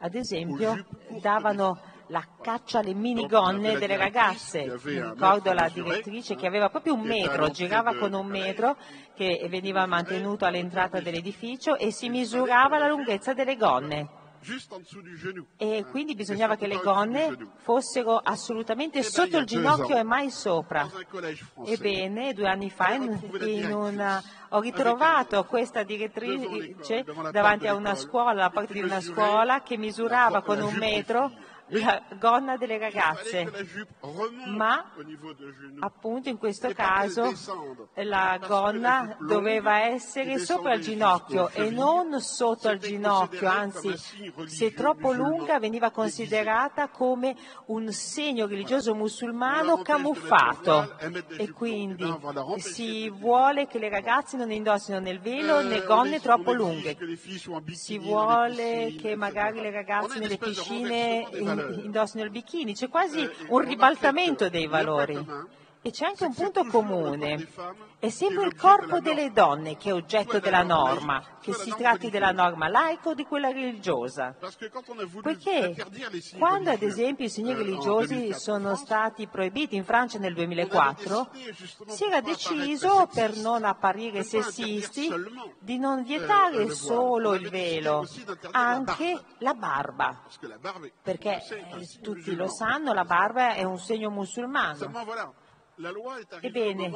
ad 0.00 0.14
esempio, 0.14 0.86
davano 1.20 1.78
la 2.06 2.24
caccia 2.40 2.78
alle 2.78 2.94
minigonne 2.94 3.76
delle 3.76 3.96
ragazze. 3.96 4.64
Mi 4.84 5.00
ricordo 5.02 5.52
la 5.52 5.68
direttrice 5.68 6.34
che 6.36 6.46
aveva 6.46 6.70
proprio 6.70 6.94
un 6.94 7.02
metro, 7.02 7.50
girava 7.50 7.94
con 7.96 8.14
un 8.14 8.26
metro 8.26 8.76
che 9.14 9.44
veniva 9.50 9.84
mantenuto 9.86 10.44
all'entrata 10.46 11.00
dell'edificio 11.00 11.76
e 11.76 11.90
si 11.90 12.08
misurava 12.08 12.78
la 12.78 12.88
lunghezza 12.88 13.34
delle 13.34 13.56
gonne. 13.56 14.08
E 15.56 15.84
quindi 15.90 16.14
bisognava 16.14 16.56
che 16.56 16.66
le 16.66 16.76
gonne 16.76 17.36
fossero 17.56 18.16
assolutamente 18.16 19.00
Eh 19.00 19.02
sotto 19.02 19.38
il 19.38 19.44
ginocchio 19.44 19.96
e 19.96 20.02
mai 20.02 20.30
sopra. 20.30 20.88
Ebbene, 21.64 22.32
due 22.32 22.48
anni 22.48 22.70
fa 22.70 22.96
una- 23.70 24.22
ho 24.50 24.60
ritrovato 24.60 25.44
questa 25.44 25.82
direttrice 25.82 27.04
davanti 27.30 27.66
a 27.66 27.74
una 27.74 27.94
scuola, 27.94 28.30
alla 28.30 28.50
porta 28.50 28.72
di 28.72 28.80
una 28.80 29.00
scuola, 29.00 29.62
che 29.62 29.76
misurava 29.76 30.42
con 30.42 30.60
un 30.60 30.74
metro. 30.74 31.30
La 31.68 32.02
gonna 32.18 32.56
delle 32.56 32.74
Il 32.74 32.80
ragazze, 32.80 33.50
ma 34.46 34.92
appunto 35.80 36.28
in 36.28 36.38
questo 36.38 36.72
caso 36.72 37.32
la 37.94 38.38
gonna 38.46 39.16
doveva 39.20 39.80
essere 39.80 40.38
sopra 40.38 40.74
il 40.74 40.82
ginocchio 40.82 41.50
e 41.50 41.70
non 41.70 42.20
sotto 42.20 42.68
al 42.68 42.78
c'était 42.78 42.96
ginocchio, 42.96 43.48
anzi 43.48 43.94
se 44.46 44.72
troppo 44.72 45.12
lunga 45.12 45.58
veniva 45.58 45.90
considerata 45.90 46.88
come 46.88 47.36
un 47.66 47.92
segno 47.92 48.46
religioso 48.46 48.94
musulmano 48.94 49.82
camuffato. 49.82 50.96
e 51.36 51.50
quindi 51.50 52.04
si 52.58 53.10
vuole 53.10 53.66
che 53.66 53.78
le 53.78 53.88
ragazze 53.88 54.36
non 54.36 54.50
indossino 54.50 54.98
né 54.98 55.10
il 55.10 55.20
velo 55.20 55.58
Euh, 55.58 55.62
né 55.64 55.80
on 55.80 55.86
gonne 55.86 56.20
troppo 56.20 56.52
lunghe. 56.52 56.96
Si 57.72 57.98
vuole 57.98 58.94
che 59.00 59.16
magari 59.16 59.60
le 59.60 59.70
ragazze 59.70 60.18
nelle 60.18 60.38
piscine 60.38 61.26
renversement 61.58 61.66
des 61.66 61.66
valeurs. 61.66 61.78
in- 61.80 61.84
indossino 61.84 62.24
il 62.24 62.30
bikini, 62.30 62.74
c'è 62.74 62.88
quasi 62.88 63.20
Eh, 63.20 63.30
un 63.48 63.58
ribaltamento 63.60 64.48
dei 64.48 64.66
valori. 64.66 65.26
E 65.80 65.90
c'è 65.90 66.06
anche 66.06 66.24
un 66.24 66.34
punto 66.34 66.64
comune. 66.64 67.46
È 67.98 68.10
sempre 68.10 68.44
il 68.44 68.54
corpo 68.56 69.00
delle 69.00 69.32
donne 69.32 69.76
che 69.76 69.90
è 69.90 69.92
oggetto 69.92 70.38
della 70.38 70.62
norma, 70.62 71.22
che 71.40 71.52
si 71.52 71.72
tratti 71.76 72.10
della 72.10 72.32
norma 72.32 72.68
laica 72.68 73.10
o 73.10 73.14
di 73.14 73.24
quella 73.24 73.50
religiosa. 73.50 74.36
Poiché 75.20 75.74
quando 76.36 76.70
ad 76.70 76.82
esempio 76.82 77.26
i 77.26 77.28
segni 77.28 77.52
euh, 77.52 77.56
religiosi 77.56 78.14
2004 78.14 78.26
en 78.26 78.34
sono 78.34 78.76
stati 78.76 79.26
proibiti 79.26 79.76
in 79.76 79.84
Francia 79.84 80.18
nel 80.18 80.32
on 80.32 80.42
avait 80.42 80.68
2004, 80.68 81.28
décidé, 81.32 81.52
justement, 81.52 81.92
si 81.92 82.04
era 82.04 82.20
deciso 82.20 83.08
per 83.12 83.36
non 83.36 83.64
apparire 83.64 84.22
sessisti 84.22 85.12
di 85.58 85.78
non 85.78 86.00
euh, 86.00 86.02
vietare 86.02 86.70
solo 86.70 87.34
il 87.34 87.48
velo, 87.48 88.06
anche 88.52 89.20
la 89.38 89.54
barba, 89.54 90.22
perché 91.02 91.42
eh, 91.48 92.00
tutti 92.00 92.34
lo 92.34 92.48
sanno, 92.48 92.92
la 92.92 93.04
barba 93.04 93.54
è 93.54 93.64
un 93.64 93.78
segno 93.78 94.10
musulmano. 94.10 95.46
Ebbene. 96.40 96.90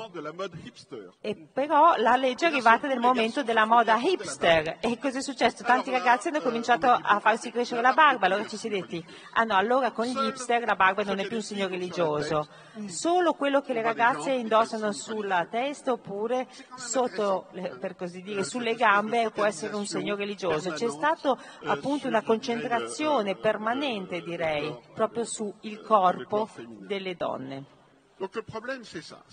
E 1.21 1.49
però 1.53 1.95
la 1.97 2.17
legge 2.17 2.47
è 2.47 2.49
arrivata 2.49 2.89
nel 2.89 2.99
momento 2.99 3.43
della 3.43 3.65
moda 3.65 3.97
hipster. 3.97 4.79
E 4.81 4.99
cosa 4.99 5.19
è 5.19 5.23
successo? 5.23 5.63
Tanti 5.63 5.91
ragazzi 5.91 6.29
hanno 6.29 6.41
cominciato 6.41 6.87
a 6.89 7.21
farsi 7.21 7.51
crescere 7.51 7.81
la 7.81 7.93
barba, 7.93 8.27
allora 8.27 8.47
ci 8.47 8.57
si 8.57 8.67
è 8.67 8.71
detti, 8.71 9.05
ah 9.35 9.45
no, 9.45 9.55
allora 9.55 9.93
con 9.93 10.07
gli 10.07 10.17
hipster 10.17 10.65
la 10.65 10.75
barba 10.75 11.05
non 11.05 11.19
è 11.21 11.27
più 11.27 11.37
un 11.37 11.43
segno 11.43 11.69
religioso, 11.69 12.49
solo 12.87 13.35
quello 13.35 13.61
che 13.61 13.73
le 13.73 13.83
ragazze 13.83 14.33
indossano 14.33 14.93
sulla 14.93 15.47
testa 15.49 15.93
oppure 15.93 16.49
sotto, 16.77 17.49
per 17.79 17.95
così 17.95 18.23
dire, 18.23 18.43
sulle 18.43 18.75
gambe 18.75 19.31
può 19.31 19.45
essere 19.45 19.75
un 19.77 19.87
segno 19.87 20.17
religioso. 20.17 20.73
C'è 20.73 20.89
stata 20.89 21.37
appunto 21.65 22.09
una 22.09 22.23
concentrazione 22.23 23.37
permanente, 23.37 24.23
direi, 24.23 24.77
proprio 24.95 25.25
sul 25.25 25.55
corpo 25.87 26.49
delle 26.57 27.15
donne. 27.15 27.81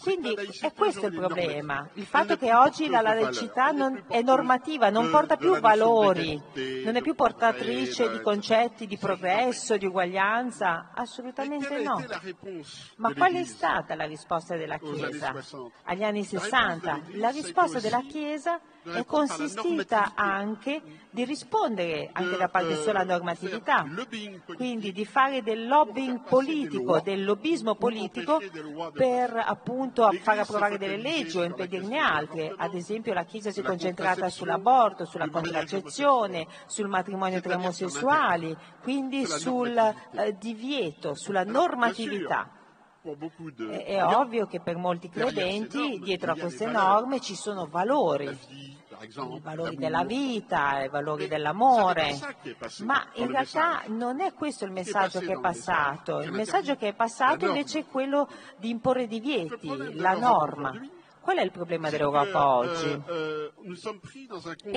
Quindi 0.02 0.34
è 0.62 0.74
questo 0.74 1.08
il 1.08 1.14
problema, 1.14 1.88
il 1.94 2.06
fatto 2.06 2.38
che 2.38 2.54
oggi 2.54 2.90
la 2.90 3.02
laicità 3.02 3.72
non- 3.72 4.04
è 4.08 4.22
normativa, 4.22 4.90
non 4.90 5.10
porta 5.10 5.38
più 5.38 5.60
valori, 5.60 6.42
non 6.84 6.96
è 6.96 7.02
più 7.02 7.16
portatrice 7.16 8.10
di 8.10 8.22
concetti 8.22 8.88
di 8.88 8.98
progresso, 8.98 9.78
di 9.78 9.86
uguaglianza, 9.86 10.92
assolutamente 10.94 11.82
no. 11.82 12.04
Ma 12.98 13.14
qual 13.14 13.34
è 13.34 13.44
stata 13.44 13.96
la 13.96 14.06
risposta 14.06 14.56
della 14.56 14.78
Chiesa? 14.78 15.34
60? 15.34 15.72
agli 15.84 16.04
anni 16.04 16.22
La 16.22 16.40
60? 16.40 16.94
risposta 16.94 17.18
La 17.18 17.30
risposta 17.30 17.80
della 17.80 18.02
Chiesa 18.08 18.60
è 18.84 19.06
consistita 19.06 20.14
anche 20.16 20.82
di 21.12 21.26
rispondere 21.26 22.10
anche 22.14 22.32
de, 22.32 22.38
da 22.38 22.50
parte 22.50 22.76
sola 22.76 23.04
faire 23.04 23.04
normatività, 23.04 23.86
quindi 24.56 24.92
di 24.92 25.06
fare 25.06 25.42
del 25.42 25.68
lobbying 25.68 26.22
politico, 26.22 27.00
del 27.02 27.24
lobbismo 27.24 27.76
politico 27.76 28.40
per 28.94 29.44
appunto 29.46 30.10
far 30.22 30.40
approvare 30.40 30.78
delle 30.78 30.98
leggi 30.98 31.38
o 31.38 31.44
impedirne 31.44 31.98
altre. 31.98 32.40
l'avortement, 32.40 32.62
Ad 32.62 32.74
esempio 32.74 33.14
la 33.14 33.24
Chiesa 33.24 33.52
si 33.52 33.60
è 33.60 33.64
concentrata 33.64 34.30
sull'aborto, 34.30 35.06
sulla 35.06 35.30
contraccezione, 35.30 36.48
sul 36.66 36.88
matrimonio 36.88 37.42
tra 37.42 37.56
omosessuali, 37.56 38.56
quindi 38.82 39.26
sul 39.26 39.76
eh, 39.76 40.36
divieto, 40.38 41.16
sulla 41.16 41.44
normatività. 41.44 42.52
È, 43.02 44.04
ovvio 44.04 44.46
che 44.46 44.60
per 44.60 44.76
molti 44.76 45.10
credenti 45.10 46.00
dietro 46.04 46.34
a 46.34 46.36
queste 46.36 46.66
norme 46.66 47.22
ci 47.22 47.34
sono 47.34 47.66
valori, 47.66 48.38
i 49.02 49.40
valori 49.42 49.76
della 49.76 50.04
vita, 50.04 50.84
i 50.84 50.90
valori 50.90 51.28
dell'amore, 51.28 52.18
ma 52.80 53.08
in 53.14 53.28
realtà 53.28 53.84
non 53.88 54.20
è 54.20 54.34
questo 54.34 54.66
il 54.66 54.72
Che 54.74 54.80
messaggio 54.80 55.20
che 55.20 55.34
è 55.34 55.40
passato. 55.40 56.18
Che 56.18 56.26
il 56.26 56.32
messaggio 56.32 56.76
che 56.76 56.90
è 56.90 56.94
passato 56.94 57.46
invece 57.48 57.80
è 57.80 57.86
quello 57.86 58.28
di 58.58 58.70
imporre 58.70 59.08
divieti, 59.08 59.96
la 59.96 60.14
norma. 60.14 60.74
Qual 61.22 61.38
è 61.38 61.44
il 61.44 61.52
problema 61.52 61.90
dell'Europa 61.90 62.32
que, 62.32 62.68
oggi? 62.70 62.92
È 62.92 63.72
conflit 63.82 64.32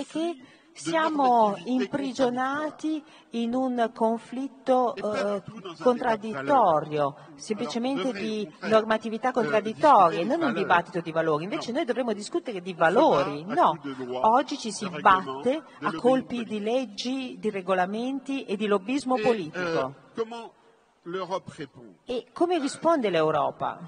che 0.07 0.37
de 0.37 0.45
siamo 0.73 1.57
imprigionati 1.65 3.03
in 3.31 3.55
un 3.55 3.91
conflitto 3.95 4.95
eh, 4.95 5.43
contraddittorio, 5.81 7.17
semplicemente 7.37 8.13
di 8.13 8.49
normatività 8.63 9.31
contraddittorie, 9.31 10.25
non 10.25 10.43
un 10.43 10.53
dibattito 10.53 11.01
di 11.01 11.13
valori. 11.13 11.45
Invece 11.45 11.73
noi 11.73 11.85
dovremmo 11.85 12.13
discutere 12.13 12.61
di 12.61 12.75
valori. 12.75 13.45
No, 13.45 13.79
oggi 14.23 14.59
ci 14.59 14.73
si 14.73 14.89
batte 14.89 15.63
a 15.81 15.93
colpi 15.95 16.45
di 16.45 16.61
leggi, 16.61 17.37
di 17.39 17.51
regolamenti 17.51 18.45
e 18.45 18.57
di 18.57 18.67
lobbismo 18.67 19.17
politico. 19.17 19.95
l'Europe 21.05 21.51
répond 21.51 21.95
E 22.05 22.27
come 22.33 22.59
risponde 22.59 23.11
l'Europa? 23.11 23.81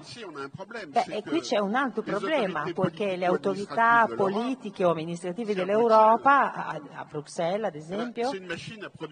Beh, 0.87 1.05
e 1.17 1.23
qui 1.23 1.39
c'è 1.39 1.57
un 1.57 1.75
altro 1.75 2.01
problema, 2.01 2.63
poiché 2.73 3.15
le 3.15 3.25
autorità 3.25 4.07
politiche 4.15 4.83
o 4.83 4.91
amministrative 4.91 5.53
dell'Europa, 5.53 6.53
a, 6.53 6.81
a 6.93 7.05
Bruxelles 7.05 7.65
ad 7.65 7.75
esempio, 7.75 8.29
de 8.31 8.39
la 8.45 8.55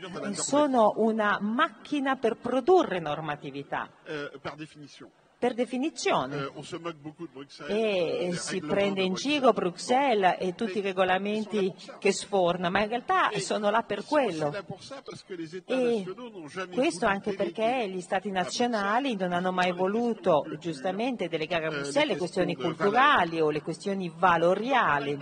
normative, 0.10 0.34
sono 0.34 0.94
una 0.98 1.38
macchina 1.40 2.16
per 2.16 2.38
produrre 2.38 3.00
normatività, 3.00 3.90
euh, 4.06 4.32
par 4.42 4.56
définition. 4.56 5.10
Per 5.44 5.56
definizione. 5.56 6.52
Bruxelles. 6.54 7.68
E 7.68 8.28
des 8.30 8.40
si 8.40 8.62
prende 8.62 9.02
de 9.02 9.08
in 9.08 9.14
giro 9.14 9.52
Bruxelles 9.52 10.38
e 10.40 10.56
tutti 10.56 10.78
i 10.78 10.82
regolamenti 10.82 11.74
che 12.00 12.14
sforna, 12.14 12.70
ma 12.70 12.80
in 12.80 12.88
realtà 12.88 13.30
sono 13.40 13.70
là 13.70 13.84
per 13.84 14.06
quello. 14.06 14.54
E 15.66 16.06
questo 16.74 17.08
anche 17.08 17.34
perché 17.34 17.90
gli 17.90 18.00
stati 18.00 18.32
nazionali 18.32 19.18
non 19.18 19.34
hanno 19.34 19.52
mai 19.52 19.74
voluto 19.74 20.46
giustamente 20.58 21.28
delegare 21.28 21.66
a 21.66 21.72
Bruxelles 21.72 22.14
le 22.14 22.18
questioni 22.18 22.56
culturali 22.56 23.42
o 23.42 23.50
le 23.50 23.62
questioni 23.62 24.10
valoriali. 24.16 25.20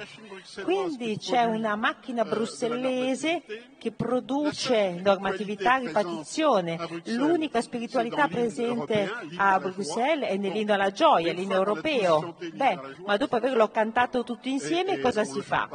Quindi 0.62 1.18
c'è 1.18 1.46
una 1.46 1.76
macchina 1.76 2.24
brussellese 2.26 3.42
che 3.82 3.92
produce 3.92 4.92
normatività 5.04 5.74
a 5.74 5.78
ripetizione. 5.78 6.78
L'unica 7.06 7.62
spiritualità 7.62 8.28
presente 8.28 9.12
a 9.38 9.60
Bruxelles 9.60 10.30
è 10.30 10.38
nell'inno 10.38 10.74
alla 10.74 10.92
gioia, 10.92 11.34
l'inno 11.34 11.56
europeo. 11.56 12.36
Beh, 12.54 12.80
ma 13.08 13.18
dopo 13.18 13.38
averlo 13.38 13.70
cantato 13.70 14.24
tutti 14.24 14.52
insieme 14.52 15.00
cosa 15.00 15.24
si 15.24 15.42
fa? 15.42 15.68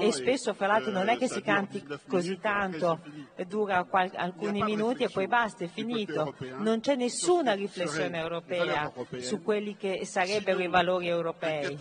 E 0.00 0.10
spesso 0.10 0.54
fra 0.54 0.68
l'altro 0.68 0.90
non 0.90 1.10
è 1.10 1.18
che 1.18 1.28
si 1.28 1.42
canti 1.42 1.84
così 2.08 2.38
tanto, 2.40 3.00
dura 3.46 3.84
qual- 3.84 4.10
alcuni 4.14 4.62
minuti 4.62 5.02
e 5.02 5.10
poi 5.10 5.26
basta, 5.26 5.62
è 5.62 5.68
finito. 5.68 6.34
Non 6.56 6.80
c'è 6.80 6.94
nessuna 6.94 7.52
riflessione 7.52 8.18
europea 8.18 8.90
su 9.18 9.42
quelli 9.42 9.76
che 9.76 10.06
sarebbero 10.06 10.62
i 10.62 10.68
valori 10.68 11.08
europei, 11.08 11.76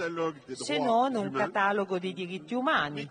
se 0.51 0.77
non 0.77 1.15
un 1.15 1.31
catalogo 1.31 1.99
di 1.99 2.11
diritti 2.11 2.53
umani. 2.53 3.09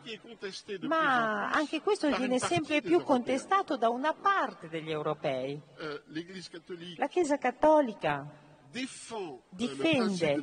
Ma 0.82 1.48
anche 1.48 1.80
questo 1.80 2.14
viene 2.14 2.38
sempre 2.38 2.56
più 2.82 3.02
contestato 3.02 3.76
da 3.76 3.88
una 3.88 4.12
parte 4.14 4.68
degli 4.68 4.90
europei. 4.90 5.60
Euh, 5.78 6.02
catholique 6.50 6.96
La 6.98 7.08
Chiesa 7.08 7.36
Cattolica 7.38 8.26
euh, 8.72 9.38
difende 9.50 10.42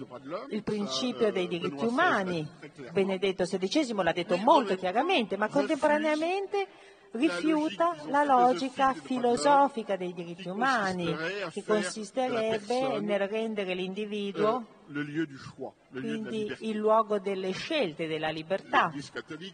il 0.50 0.64
principio 0.64 1.28
euh, 1.28 1.32
dei 1.32 1.48
Benoît 1.48 1.60
diritti 1.60 1.86
umani. 1.86 2.48
Benedetto 2.92 3.44
XVI 3.44 3.94
l'ha 3.94 4.12
detto 4.12 4.38
molto 4.38 4.76
chiaramente, 4.76 5.38
ma 5.38 5.48
contemporaneamente 5.48 6.68
rifiuta 7.16 7.96
la 8.08 8.24
logica 8.24 8.94
filosofica 8.94 9.96
dei 9.96 10.14
diritti 10.14 10.48
umani, 10.48 11.16
che 11.52 11.64
consisterebbe 11.64 13.00
nel 13.00 13.28
rendere 13.28 13.74
l'individuo 13.74 14.74
la 14.88 15.04
quindi 15.90 16.56
il 16.60 16.78
luogo 16.78 17.20
delle 17.20 17.52
scelte, 17.52 18.08
della 18.08 18.30
libertà. 18.30 18.92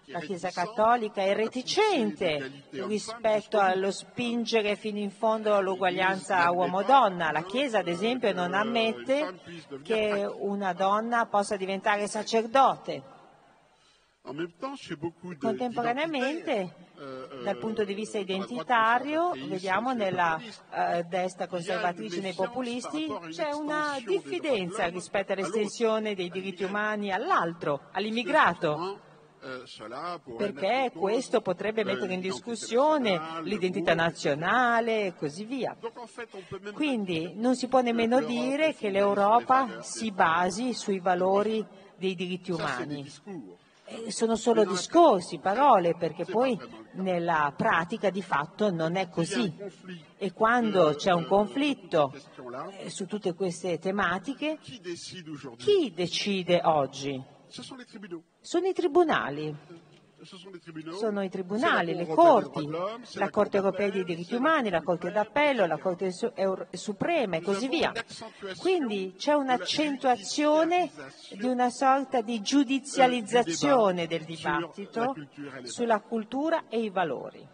La 0.05 0.19
Chiesa 0.19 0.49
Cattolica 0.49 1.21
è 1.21 1.33
reticente 1.33 2.65
rispetto 2.71 3.59
allo 3.59 3.91
spingere 3.91 4.75
fino 4.75 4.97
in 4.97 5.11
fondo 5.11 5.61
l'uguaglianza 5.61 6.49
uomo-donna. 6.51 7.31
La 7.31 7.43
Chiesa, 7.43 7.79
ad 7.79 7.87
esempio, 7.87 8.33
non 8.33 8.53
ammette 8.53 9.39
che 9.83 10.29
una 10.39 10.73
donna 10.73 11.25
possa 11.27 11.55
diventare 11.55 12.07
sacerdote. 12.07 13.19
Contemporaneamente, 15.39 16.90
dal 17.43 17.57
punto 17.57 17.83
di 17.83 17.93
vista 17.95 18.19
identitario, 18.19 19.31
vediamo 19.47 19.93
nella 19.93 20.39
uh, 20.39 21.03
destra 21.07 21.47
conservatrice 21.47 22.21
nei 22.21 22.33
populisti, 22.33 23.07
c'è 23.29 23.51
una 23.51 23.97
diffidenza 24.05 24.85
rispetto 24.87 25.31
all'estensione 25.31 26.13
dei 26.13 26.29
diritti 26.29 26.63
umani 26.63 27.11
all'altro, 27.11 27.87
all'immigrato 27.91 29.09
perché 30.37 30.91
questo 30.95 31.41
potrebbe 31.41 31.83
mettere 31.83 32.13
in 32.13 32.19
discussione 32.19 33.19
l'identità 33.41 33.95
nazionale 33.95 35.07
e 35.07 35.15
così 35.15 35.45
via. 35.45 35.75
Quindi 36.73 37.33
non 37.35 37.55
si 37.55 37.67
può 37.67 37.81
nemmeno 37.81 38.21
dire 38.21 38.75
che 38.75 38.91
l'Europa 38.91 39.81
si 39.81 40.11
basi 40.11 40.73
sui 40.73 40.99
valori 40.99 41.65
dei 41.97 42.13
diritti 42.13 42.51
umani. 42.51 43.11
Sono 44.07 44.35
solo 44.35 44.65
discorsi, 44.65 45.39
parole, 45.39 45.95
perché 45.95 46.25
poi 46.25 46.57
nella 46.93 47.53
pratica 47.55 48.09
di 48.09 48.21
fatto 48.21 48.71
non 48.71 48.95
è 48.95 49.09
così. 49.09 49.53
E 50.17 50.33
quando 50.33 50.93
c'è 50.95 51.11
un 51.11 51.25
conflitto 51.25 52.13
su 52.87 53.05
tutte 53.05 53.33
queste 53.33 53.79
tematiche, 53.79 54.59
chi 55.57 55.93
decide 55.93 56.61
oggi? 56.63 57.21
Sono 58.39 58.67
i 58.67 58.73
tribunali. 58.73 59.55
Sono 60.23 61.23
i 61.23 61.29
tribunali, 61.29 61.95
le 61.95 62.05
corti, 62.05 62.69
la 62.69 63.29
Corte 63.31 63.57
europea 63.57 63.89
dei 63.89 64.03
diritti 64.03 64.35
umani, 64.35 64.69
la 64.69 64.83
Corte 64.83 65.09
d'appello, 65.11 65.65
la 65.65 65.79
Corte 65.79 66.11
suprema 66.71 67.37
e 67.37 67.41
così 67.41 67.67
via. 67.67 67.91
Quindi 68.59 69.15
c'è 69.17 69.33
un'accentuazione 69.33 70.91
di 71.31 71.47
una 71.47 71.71
sorta 71.71 72.21
di 72.21 72.39
giudizializzazione 72.41 74.05
del 74.05 74.23
dibattito 74.23 75.15
sulla 75.63 75.99
cultura 76.01 76.67
e 76.69 76.81
i 76.81 76.89
valori. 76.89 77.47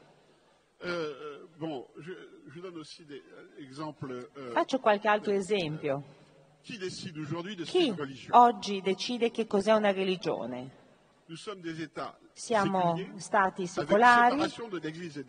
Faccio 4.52 4.80
qualche 4.80 5.08
altro 5.08 5.32
esempio. 5.32 6.04
Chi 6.62 7.96
oggi 8.32 8.82
decide 8.82 9.32
che 9.32 9.48
cos'è 9.48 9.74
una 9.74 9.92
religione? 9.94 10.86
Siamo 12.32 12.98
stati 13.18 13.68
secolari 13.68 14.50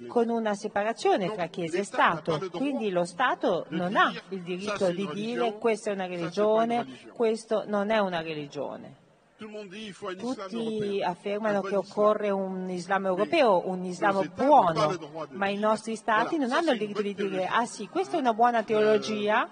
con 0.06 0.28
una 0.28 0.54
separazione 0.54 1.32
tra 1.32 1.46
Chiesa 1.46 1.78
e 1.78 1.82
Stato, 1.84 2.48
quindi 2.52 2.90
lo 2.90 3.04
Stato 3.04 3.66
non 3.70 3.96
ha 3.96 4.12
il 4.28 4.42
diritto 4.42 4.92
di 4.92 5.08
dire 5.12 5.58
questa 5.58 5.90
è 5.90 5.94
una 5.94 6.06
religione, 6.06 6.86
questo 7.12 7.64
non 7.66 7.90
è 7.90 7.98
una 7.98 8.20
religione. 8.20 9.06
Tutti 9.38 11.02
affermano 11.02 11.62
che 11.62 11.74
occorre 11.74 12.30
un 12.30 12.68
Islam 12.70 13.06
europeo, 13.06 13.68
un 13.68 13.84
Islam 13.84 14.30
buono, 14.34 15.26
ma 15.30 15.48
i 15.48 15.56
nostri 15.56 15.96
Stati 15.96 16.38
non 16.38 16.52
hanno 16.52 16.72
il 16.72 16.78
diritto 16.78 17.02
di 17.02 17.14
dire 17.14 17.46
ah 17.46 17.66
sì, 17.66 17.88
questa 17.88 18.16
è 18.16 18.20
una 18.20 18.34
buona 18.34 18.62
teologia 18.62 19.48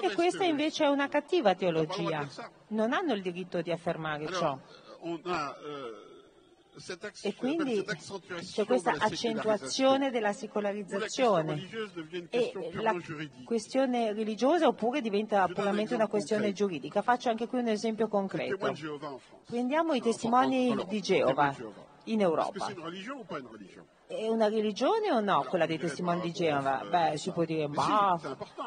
e 0.00 0.14
questa 0.14 0.44
invece 0.44 0.84
è 0.84 0.88
una 0.88 1.08
cattiva 1.08 1.54
teologia. 1.54 2.26
Non 2.68 2.94
hanno 2.94 3.12
il 3.12 3.20
diritto 3.20 3.60
di 3.60 3.70
affermare 3.70 4.32
ciò. 4.32 4.58
E 7.22 7.34
quindi 7.34 7.82
c'è 7.84 8.66
questa 8.66 8.92
accentuazione 8.98 10.10
della 10.10 10.34
secolarizzazione. 10.34 11.66
e 12.28 12.52
la 12.74 12.94
questione 13.44 14.12
religiosa 14.12 14.66
oppure 14.66 15.00
diventa 15.00 15.46
puramente 15.48 15.94
una 15.94 16.06
questione 16.06 16.52
giuridica. 16.52 17.00
Faccio 17.00 17.30
anche 17.30 17.46
qui 17.46 17.60
un 17.60 17.68
esempio 17.68 18.08
concreto. 18.08 18.74
Prendiamo 19.46 19.94
i 19.94 20.02
testimoni 20.02 20.76
di 20.86 21.00
Geova 21.00 21.56
in 22.04 22.20
Europa. 22.20 22.66
È 24.08 24.28
una 24.28 24.48
religione 24.48 25.10
o 25.10 25.18
no 25.18 25.44
quella 25.48 25.66
dei 25.66 25.78
testimoni 25.78 26.20
di 26.20 26.30
Geova? 26.30 26.80
Beh, 26.88 27.16
si 27.16 27.32
può 27.32 27.44
dire, 27.44 27.66
ma 27.66 28.16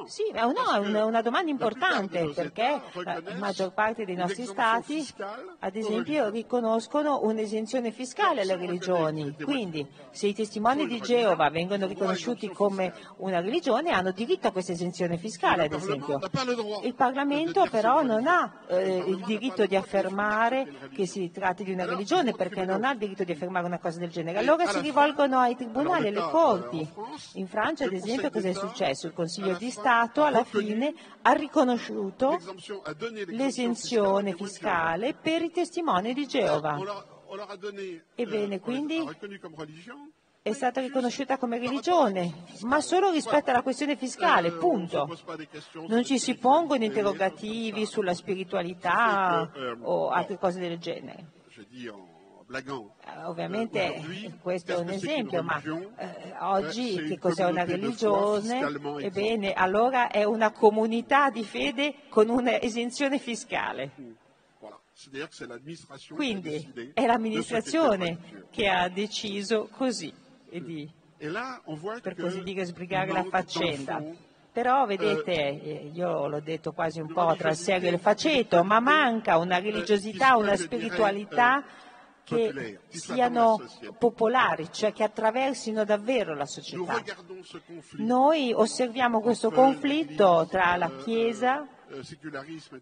sì, 0.06 0.24
no, 0.34 0.52
è 0.74 0.78
una, 0.78 1.06
una 1.06 1.22
domanda 1.22 1.50
importante 1.50 2.30
perché 2.36 2.82
la 3.06 3.22
maggior 3.38 3.72
parte 3.72 4.04
dei 4.04 4.16
nostri 4.16 4.44
stati, 4.44 5.08
ad 5.60 5.78
esempio, 5.78 6.30
riconoscono 6.30 7.22
un'esenzione 7.24 7.92
fiscale 7.92 8.42
alle 8.42 8.58
religioni. 8.58 9.34
Quindi, 9.42 9.88
se 10.12 10.28
i 10.28 10.34
testimoni 10.34 10.86
di 10.86 11.00
Geova 11.00 11.50
vengono 11.50 11.88
riconosciuti 11.88 12.50
come 12.50 12.94
una 13.20 13.40
religione, 13.40 13.92
hanno 13.92 14.12
diritto 14.12 14.48
a 14.48 14.52
questa 14.52 14.74
esenzione 14.74 15.16
fiscale, 15.16 15.64
ad 15.64 15.72
esempio. 15.72 16.20
Il 16.84 16.96
Parlamento 16.96 17.66
però 17.72 18.04
non 18.04 18.28
ha 18.28 18.60
eh, 18.68 19.06
il 19.08 19.24
diritto 19.24 19.66
di 19.66 19.78
affermare 19.78 20.90
che 20.94 21.06
si 21.06 21.32
tratti 21.32 21.64
di 21.64 21.72
una 21.72 21.86
religione 21.86 22.34
perché 22.34 22.66
non 22.66 22.84
ha 22.84 22.92
il 22.92 22.98
diritto 22.98 23.24
di 23.24 23.32
affermare 23.32 23.66
una 23.66 23.80
cosa 23.80 24.00
del 24.00 24.10
genere. 24.10 24.38
Allora 24.40 24.68
si 24.68 24.82
rivolgono 24.82 25.28
ai 25.38 25.56
tribunali, 25.56 26.08
alle 26.08 26.30
corti. 26.32 26.88
In 27.34 27.48
Francia, 27.48 27.86
ad 27.86 27.94
esempio, 27.94 28.30
cosa 28.32 28.50
è 28.50 28.54
successo? 28.54 29.08
Il 29.08 29.14
Consiglio 29.14 29.56
di 29.56 29.70
Stato 29.70 30.24
alla 30.24 30.44
fine 30.44 30.94
ha 31.22 31.32
riconosciuto 31.34 32.40
l'esenzione 33.28 34.34
fiscale 34.34 35.14
per 35.14 35.42
i 35.42 35.52
testimoni 35.52 36.14
di 36.14 36.26
Geova. 36.26 36.80
Ebbene, 38.16 38.60
quindi 38.60 39.08
è 40.42 40.54
stata 40.54 40.82
riconosciuta 40.82 41.38
come 41.38 41.60
religione, 41.60 42.46
ma 42.62 42.82
solo 42.82 43.12
rispetto 43.12 43.52
alla 43.52 43.62
questione 43.62 43.96
fiscale, 43.96 44.52
punto. 44.54 45.08
Non 45.88 46.04
ci 46.04 46.18
si 46.18 46.36
pongono 46.36 46.84
interrogativi 46.84 47.86
sulla 47.86 48.14
spiritualità 48.14 49.52
o 49.82 50.10
altre 50.10 50.38
cose 50.38 50.60
del 50.60 50.80
genere. 50.80 51.32
Ovviamente 53.26 54.38
questo 54.42 54.74
è 54.74 54.78
un 54.78 54.90
esempio, 54.90 55.44
ma 55.44 55.62
eh, 55.62 56.34
oggi 56.40 56.96
che 57.04 57.20
cos'è 57.20 57.46
una 57.46 57.64
religione? 57.64 58.60
Ebbene, 59.02 59.54
allora 59.54 60.10
è 60.10 60.24
una 60.24 60.52
comunità 60.52 61.30
di 61.30 61.44
fede 61.44 61.94
con 62.10 62.30
un'esenzione 62.30 63.20
fiscale. 63.20 63.92
Quindi 66.16 66.92
è 66.94 67.06
l'amministrazione 67.06 68.48
che 68.50 68.68
ha 68.68 68.90
deciso 68.90 69.70
così, 69.72 70.12
di, 70.50 70.92
per 72.02 72.16
così 72.16 72.42
dire, 72.42 72.66
sbrigare 72.66 73.12
la 73.12 73.24
faccenda. 73.26 74.04
Però 74.52 74.88
vedete, 74.88 75.92
io 75.94 76.28
l'ho 76.28 76.40
detto 76.40 76.72
quasi 76.72 77.00
un 77.00 77.14
po' 77.14 77.36
tra 77.38 77.52
il 77.52 77.56
serio 77.56 77.90
e 77.90 77.94
il 77.94 78.00
faceto, 78.00 78.64
ma 78.64 78.80
manca 78.80 79.38
una 79.38 79.60
religiosità, 79.60 80.36
una 80.36 80.56
spiritualità 80.56 81.64
che 82.30 82.80
siano 82.90 83.60
popolari, 83.98 84.70
cioè 84.72 84.94
che 84.94 85.04
attraversino 85.04 85.84
davvero 85.84 86.36
la 86.36 86.46
società. 86.46 87.04
Noi 87.98 88.54
osserviamo 88.54 89.22
questo 89.22 89.50
conflitto 89.50 90.48
tra 90.50 90.76
la 90.76 90.92
Chiesa, 91.04 91.68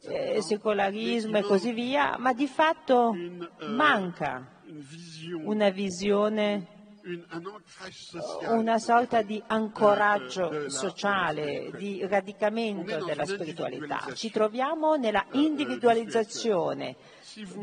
eh, 0.02 0.42
secolarismo 0.42 1.38
e 1.38 1.42
così 1.42 1.72
via, 1.72 2.18
ma 2.18 2.34
di 2.34 2.48
fatto 2.48 3.16
manca 3.62 4.62
una 5.44 5.70
visione 5.70 6.76
una 8.50 8.80
sorta 8.80 9.22
di 9.22 9.42
ancoraggio 9.48 10.70
sociale, 10.70 11.72
di 11.78 12.06
radicamento 12.06 13.06
della 13.06 13.26
spiritualità. 13.26 14.08
Ci 14.14 14.30
troviamo 14.30 14.96
nella 14.96 15.26
individualizzazione 15.32 16.98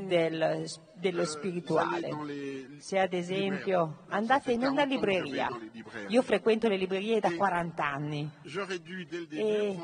del, 0.06 0.66
dello 0.94 1.24
spirituale. 1.24 2.10
Se 2.78 2.98
ad 2.98 3.12
esempio 3.12 4.04
andate 4.08 4.52
in 4.52 4.64
una 4.64 4.84
libreria, 4.84 5.48
io 6.08 6.22
frequento 6.22 6.68
le 6.68 6.76
librerie 6.76 7.20
da 7.20 7.34
40 7.34 7.84
anni. 7.84 8.30
e 9.30 9.78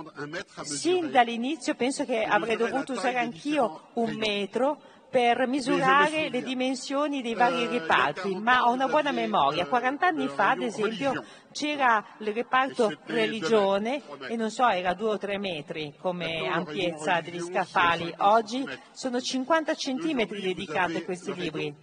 sin 0.63 1.11
dall'inizio 1.11 1.75
penso 1.75 2.05
che 2.05 2.23
avrei 2.23 2.57
dovuto 2.57 2.93
usare 2.93 3.19
anch'io 3.19 3.89
un 3.95 4.15
metro 4.15 4.81
per 5.11 5.47
misurare 5.49 6.29
le 6.31 6.43
dimensioni 6.43 7.21
dei 7.21 7.35
vari 7.35 7.67
reparti, 7.67 8.37
ma 8.37 8.63
ho 8.63 8.73
una 8.73 8.87
buona 8.87 9.11
memoria. 9.11 9.67
40 9.67 10.07
anni 10.07 10.29
fa, 10.29 10.51
ad 10.51 10.63
esempio, 10.63 11.25
c'era 11.53 12.05
il 12.19 12.33
reparto 12.33 12.97
religione 13.07 14.03
e 14.29 14.37
non 14.37 14.51
so, 14.51 14.69
era 14.69 14.95
due 14.95 15.11
o 15.11 15.19
tre 15.19 15.39
metri 15.39 15.95
come 15.99 16.47
ampiezza 16.49 17.21
degli 17.21 17.41
scaffali. 17.41 18.15
Oggi 18.19 18.65
sono 18.93 19.21
50 19.21 19.75
centimetri 19.75 20.41
dedicati 20.41 20.97
a 20.97 21.03
questi 21.03 21.35
libri. 21.35 21.75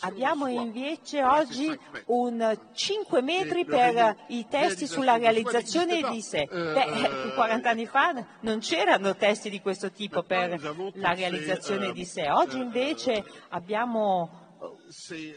Abbiamo 0.00 0.46
invece 0.46 1.24
oggi 1.24 1.76
un 2.06 2.58
5 2.74 3.22
metri 3.22 3.64
per 3.64 4.16
i 4.28 4.46
testi 4.48 4.86
sulla 4.86 5.16
realizzazione 5.16 6.02
di 6.10 6.20
sé. 6.20 6.46
Beh, 6.50 7.32
40 7.34 7.70
anni 7.70 7.86
fa 7.86 8.12
non 8.40 8.58
c'erano 8.58 9.16
testi 9.16 9.48
di 9.48 9.60
questo 9.60 9.90
tipo 9.90 10.22
per 10.22 10.60
la 10.94 11.12
realizzazione 11.12 11.92
di 11.92 12.04
sé. 12.04 12.28
Oggi 12.30 12.49
invece 12.58 13.24
abbiamo 13.50 14.48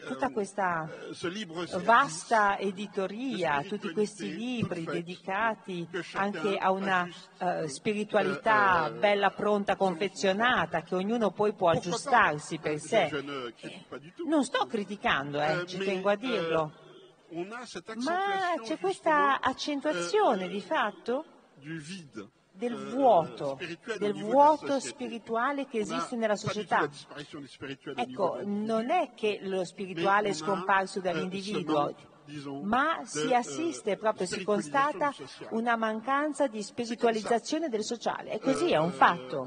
tutta 0.06 0.30
questa 0.30 0.88
vasta 1.82 2.58
editoria, 2.58 3.62
tutti 3.62 3.90
questi 3.92 4.34
libri 4.34 4.84
dedicati 4.84 5.88
anche 6.14 6.56
a 6.56 6.70
una 6.70 7.08
uh, 7.38 7.66
spiritualità 7.66 8.90
bella 8.90 9.30
pronta, 9.30 9.76
confezionata, 9.76 10.82
che 10.82 10.94
ognuno 10.94 11.30
poi 11.30 11.54
può 11.54 11.70
aggiustarsi 11.70 12.58
per 12.58 12.78
sé. 12.78 13.08
Non 14.26 14.44
sto 14.44 14.66
criticando, 14.66 15.40
eh, 15.40 15.64
ci 15.66 15.78
tengo 15.78 16.10
a 16.10 16.16
dirlo. 16.16 16.72
Ma 17.30 18.60
c'è 18.62 18.78
questa 18.78 19.40
accentuazione 19.40 20.48
di 20.48 20.60
fatto 20.60 21.24
del 22.56 22.76
vuoto, 22.76 23.58
del 23.98 24.14
vuoto 24.14 24.78
spirituale 24.78 25.66
che 25.66 25.78
esiste 25.78 26.14
nella 26.16 26.36
società. 26.36 26.88
Ecco, 27.96 28.38
non 28.44 28.90
è 28.90 29.10
che 29.14 29.40
lo 29.42 29.64
spirituale 29.64 30.28
è 30.28 30.32
scomparso 30.32 31.00
dall'individuo, 31.00 31.94
ma 32.62 33.00
si 33.04 33.34
assiste 33.34 33.96
proprio, 33.96 34.26
si 34.26 34.44
constata 34.44 35.12
una 35.50 35.76
mancanza 35.76 36.46
di 36.46 36.62
spiritualizzazione 36.62 37.68
del 37.68 37.82
sociale. 37.82 38.32
E 38.32 38.38
così 38.38 38.70
è 38.70 38.78
un 38.78 38.92
fatto. 38.92 39.44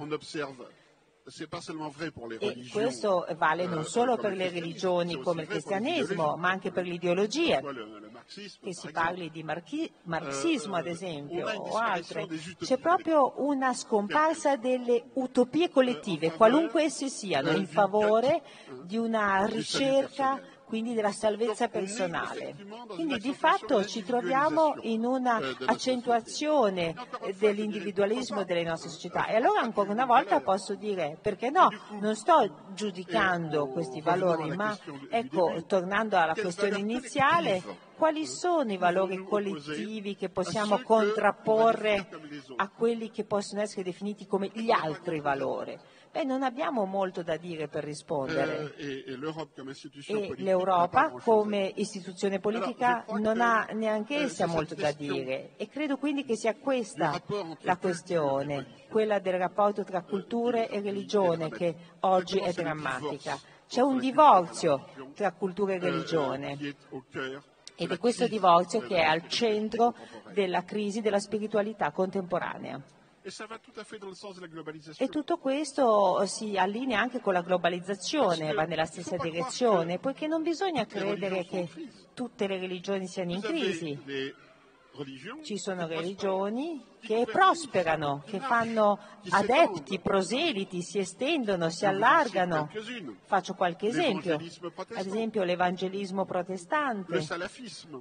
E 2.40 2.70
questo 2.72 3.28
vale 3.36 3.66
non 3.66 3.84
solo 3.84 4.16
per 4.16 4.34
le 4.34 4.50
religioni 4.50 5.20
come 5.20 5.42
il 5.42 5.50
cristianesimo, 5.50 6.38
ma 6.38 6.50
anche 6.50 6.72
per 6.72 6.86
l'ideologia, 6.86 7.60
che 7.60 8.74
si 8.74 8.92
parli 8.92 9.30
di 9.30 9.44
marchi- 9.44 9.92
marxismo 10.04 10.78
ad 10.78 10.88
esempio 10.88 11.46
o 11.50 11.76
altre. 11.76 12.28
C'è 12.60 12.78
proprio 12.78 13.34
una 13.38 13.74
scomparsa 13.74 14.56
delle 14.56 15.10
utopie 15.16 15.70
collettive, 15.70 16.32
qualunque 16.32 16.84
esse 16.84 17.10
siano, 17.10 17.52
in 17.52 17.68
favore 17.68 18.42
di 18.84 18.96
una 18.96 19.46
ricerca 19.48 20.42
quindi 20.68 20.94
della 20.94 21.14
salvezza 21.14 21.70
personale. 21.70 22.56
Quindi 22.90 23.18
di 23.20 23.34
fatto 23.34 23.86
ci 23.86 24.04
troviamo 24.04 24.76
in 24.82 25.06
una 25.06 25.40
accentuazione 25.66 26.94
dell'individualismo 27.40 28.44
delle 28.44 28.64
nostre 28.64 28.90
società. 28.90 29.28
E 29.28 29.38
allora 29.38 29.62
ancora 29.62 29.92
una 29.92 30.06
volta 30.06 30.42
posso 30.42 30.76
dire, 30.76 31.18
perché 31.22 31.50
no, 31.50 31.70
non 32.02 32.16
sto 32.16 32.66
giudicando 32.74 33.68
questi 33.68 34.02
valori, 34.02 34.54
ma 34.56 34.78
ecco, 35.10 35.64
tornando 35.66 36.18
alla 36.18 36.34
questione 36.34 36.78
iniziale, 36.78 37.64
quali 37.96 38.28
sono 38.28 38.72
i 38.72 38.78
valori 38.78 39.24
collettivi 39.24 40.18
che 40.18 40.28
possiamo 40.28 40.82
contrapporre 40.82 42.10
a 42.58 42.70
quelli 42.70 43.10
che 43.10 43.24
possono 43.24 43.62
essere 43.62 43.84
definiti 43.84 44.28
come 44.28 44.52
gli 44.54 44.70
altri 44.70 45.22
valori? 45.22 45.80
Beh, 46.18 46.24
non 46.24 46.42
abbiamo 46.42 46.86
molto 46.86 47.22
da 47.22 47.38
dire 47.38 47.68
per 47.68 47.84
rispondere. 47.84 48.74
Eh, 48.76 49.04
e 49.06 50.34
l'Europa 50.38 51.12
come 51.12 51.72
istituzione 51.76 52.40
politica 52.40 53.06
non 53.20 53.40
ha 53.40 53.68
neanche 53.74 54.16
eh, 54.16 54.24
essa 54.24 54.48
molto 54.48 54.74
da 54.74 54.92
dire. 54.92 55.52
E 55.58 55.68
credo 55.68 55.98
quindi 55.98 56.26
che 56.26 56.36
sia 56.36 56.56
questa 56.56 57.22
la 57.60 57.78
questione, 57.78 58.66
quella 58.90 59.20
del 59.20 59.38
rapporto 59.38 59.84
tra 59.84 60.02
culture 60.02 60.70
e 60.70 60.82
religione 60.82 61.52
che 61.52 61.76
oggi 62.00 62.40
è 62.40 62.52
drammatica. 62.52 63.40
C'è 63.68 63.82
un 63.82 64.00
divorzio 64.00 64.88
tra 65.14 65.32
cultura 65.34 65.74
e 65.74 65.76
eh, 65.76 65.80
religione. 65.80 66.58
Ed 67.76 67.92
è 67.92 67.98
questo 68.00 68.28
divorzio 68.28 68.80
che 68.80 68.96
è 68.96 69.04
al 69.04 69.28
centro 69.28 69.94
della 70.34 70.64
crisi 70.64 71.00
della 71.00 71.20
spiritualità 71.20 71.92
contemporanea. 71.92 72.82
E 74.98 75.08
tutto 75.10 75.38
questo 75.38 76.26
si 76.28 76.58
allinea 76.58 77.02
anche 77.02 77.20
con 77.20 77.34
la 77.34 77.42
globalizzazione, 77.42 78.54
va 78.54 78.64
nella 78.64 78.86
stessa 78.86 79.18
direzione, 79.18 80.00
poiché 80.00 80.28
non 80.28 80.44
bisogna 80.44 80.86
credere 80.86 81.46
che 81.46 81.68
tutte 82.14 82.48
le 82.48 82.58
religioni 82.58 83.06
siano 83.08 83.34
in 83.34 83.42
crisi. 83.42 84.00
Ci 85.44 85.58
sono 85.58 85.86
religioni 85.88 86.84
che 87.02 87.28
prosperano, 87.30 88.24
che 88.26 88.40
fanno 88.40 88.98
adepti, 89.30 90.00
proseliti, 90.00 90.82
si 90.82 90.98
estendono, 90.98 91.70
si 91.70 91.86
allargano. 91.86 92.70
Faccio 93.26 93.54
qualche 93.56 93.88
esempio. 93.88 94.36
Ad 94.36 95.06
esempio 95.06 95.44
l'evangelismo 95.44 96.26
protestante, 96.26 97.18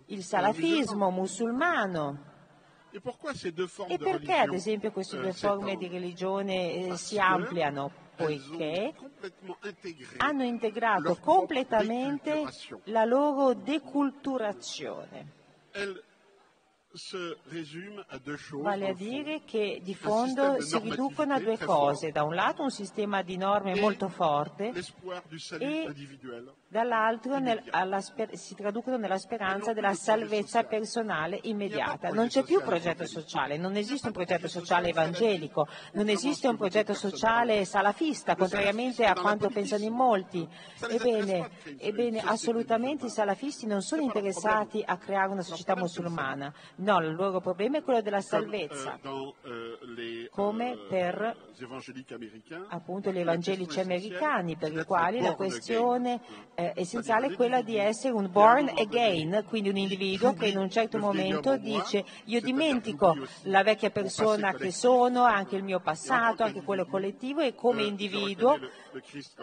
il 0.07 0.23
salafismo 0.23 1.11
musulmano. 1.11 2.35
E 3.89 3.99
perché 3.99 4.33
ad 4.33 4.53
esempio 4.55 4.91
queste 4.91 5.19
due 5.19 5.33
forme 5.33 5.77
di 5.77 5.89
religione 5.89 6.73
eh, 6.73 6.97
si 6.97 7.19
ampliano? 7.19 8.05
Poiché 8.17 8.95
hanno 10.17 10.43
integrato 10.45 11.17
completamente 11.17 12.45
la 12.85 13.05
loro 13.05 13.53
deculturazione. 13.53 15.35
Vale 18.63 18.89
a 18.89 18.95
dire 18.95 19.43
che 19.45 19.81
di 19.83 19.95
fondo 19.95 20.63
si 20.63 20.79
riducono 20.79 21.35
a 21.35 21.41
due 21.41 21.59
cose. 21.59 22.11
Da 22.11 22.23
un 22.23 22.35
lato 22.35 22.63
un 22.63 22.71
sistema 22.71 23.21
di 23.21 23.37
norme 23.37 23.79
molto 23.79 24.09
forte 24.09 24.73
e 25.59 25.95
dall'altro 26.69 27.39
nel, 27.39 27.63
alla, 27.71 28.01
si 28.01 28.55
traducono 28.55 28.97
nella 28.97 29.19
speranza 29.19 29.73
della 29.73 29.95
salvezza 29.95 30.65
personale 30.65 31.39
immediata. 31.43 32.11
Non 32.11 32.29
c'è 32.29 32.43
più 32.43 32.61
progetto 32.61 33.07
sociale, 33.07 33.57
non 33.57 33.77
esiste 33.77 34.09
un 34.09 34.13
progetto 34.13 34.49
sociale 34.49 34.89
evangelico, 34.89 35.69
non 35.93 36.09
esiste 36.09 36.49
un 36.49 36.57
progetto 36.57 36.95
sociale 36.95 37.65
salafista, 37.65 38.35
contrariamente 38.35 39.05
a 39.05 39.15
quanto 39.15 39.49
pensano 39.49 39.85
in 39.85 39.93
molti. 39.93 40.47
Ebbene, 40.89 41.51
ebbene 41.79 42.21
assolutamente 42.21 43.07
i 43.07 43.11
salafisti 43.11 43.67
non 43.67 43.83
sono 43.83 44.03
interessati 44.03 44.83
a 44.85 44.97
creare 44.97 45.31
una 45.31 45.43
società 45.43 45.77
musulmana. 45.77 46.53
No, 46.77 46.99
il 46.99 47.15
loro 47.15 47.41
problema 47.41 47.79
è 47.79 47.83
quello 47.83 48.01
della 48.01 48.21
salvezza, 48.21 48.99
come 50.31 50.77
per 50.89 51.46
appunto 52.69 53.11
gli 53.11 53.19
evangelici 53.19 53.81
americani, 53.81 54.57
per 54.57 54.73
i 54.73 54.85
quali 54.85 55.21
la 55.21 55.35
questione 55.35 56.21
eh, 56.55 56.73
essenziale 56.77 57.29
è 57.29 57.35
quella 57.35 57.63
di 57.63 57.77
essere 57.77 58.13
un 58.13 58.31
born 58.31 58.73
again, 58.77 59.45
quindi 59.49 59.71
un 59.71 59.77
individuo 59.77 60.35
che 60.35 60.49
in 60.49 60.59
un 60.59 60.69
certo 60.69 60.99
momento 60.99 61.57
dice 61.57 62.05
io 62.25 62.41
dimentico 62.41 63.17
la 63.45 63.63
vecchia 63.63 63.91
persona 63.91 64.53
che 64.53 64.71
sono, 64.71 65.25
anche 65.25 65.57
il 65.57 65.63
mio 65.63 65.81
passato, 65.81 66.43
anche 66.43 66.63
quello 66.63 66.85
collettivo 66.85 67.41
e 67.41 67.55
come 67.55 67.85
individuo 67.85 68.59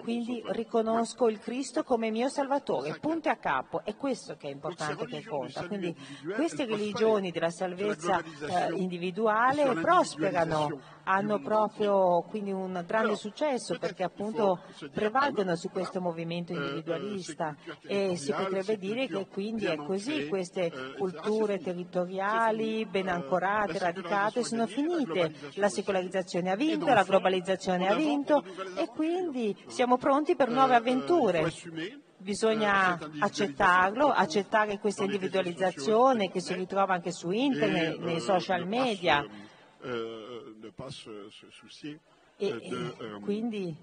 quindi 0.02 0.44
riconosco 0.48 1.30
il 1.30 1.40
Cristo 1.40 1.84
come 1.84 2.10
mio 2.10 2.30
Salvatore, 2.30 2.98
punto 3.00 3.30
a 3.30 3.36
capo, 3.36 3.84
è 3.84 3.96
questo 3.96 4.36
che 4.36 4.48
è 4.48 4.52
importante 4.52 5.06
che 5.06 5.24
conta. 5.24 5.68
Quindi 5.68 5.96
queste 6.36 6.66
religioni 6.66 7.32
della 7.32 7.52
salvezza 7.52 8.20
eh, 8.20 8.74
individuale 8.76 9.74
prosperano, 9.74 10.80
hanno 11.04 11.40
proprio 11.40 12.03
quindi 12.28 12.52
un 12.52 12.84
grande 12.86 13.16
successo 13.16 13.78
perché 13.78 14.04
appunto 14.04 14.62
prevalgono 14.92 15.56
su 15.56 15.70
questo 15.70 16.02
movimento 16.02 16.54
individualista. 16.54 17.56
e 17.86 18.16
si 18.16 18.32
potrebbe 18.32 18.78
dire 18.78 19.08
che 19.08 19.28
quindi 19.28 19.66
è 19.66 19.76
così, 19.76 20.28
queste 20.28 20.72
culture 20.98 21.60
territoriali 21.60 22.86
ben 22.86 23.08
ancorate, 23.08 23.78
radicate 23.80 24.44
sono 24.44 24.68
finite, 24.68 25.34
la 25.56 25.70
secolarizzazione 25.70 26.52
ha 26.52 26.56
vinto, 26.56 26.86
la 26.86 27.04
globalizzazione 27.04 27.88
ha 27.88 27.96
vinto 27.96 28.44
e 28.76 28.88
quindi 28.88 29.56
siamo 29.68 29.98
pronti 29.98 30.36
per 30.36 30.50
nuove 30.50 30.76
avventure. 30.76 31.52
bisogna 32.18 32.98
accettarlo, 33.20 34.08
accettare 34.08 34.80
questa 34.80 35.04
individualizzazione 35.04 36.32
che 36.32 36.40
si 36.40 36.54
ritrova 36.54 36.94
anche 36.94 37.12
su 37.12 37.32
internet, 37.32 37.98
nei 38.00 38.20
social 38.22 38.66
media. 38.66 39.26
E 42.38 43.20
quindi 43.22 43.76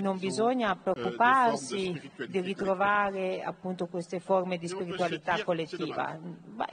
non 0.00 0.18
bisogna 0.18 0.76
preoccuparsi 0.76 1.98
di 2.28 2.40
ritrovare 2.40 3.42
appunto 3.42 3.86
queste 3.86 4.20
forme 4.20 4.58
di 4.58 4.68
spiritualità 4.68 5.42
collettiva. 5.42 6.18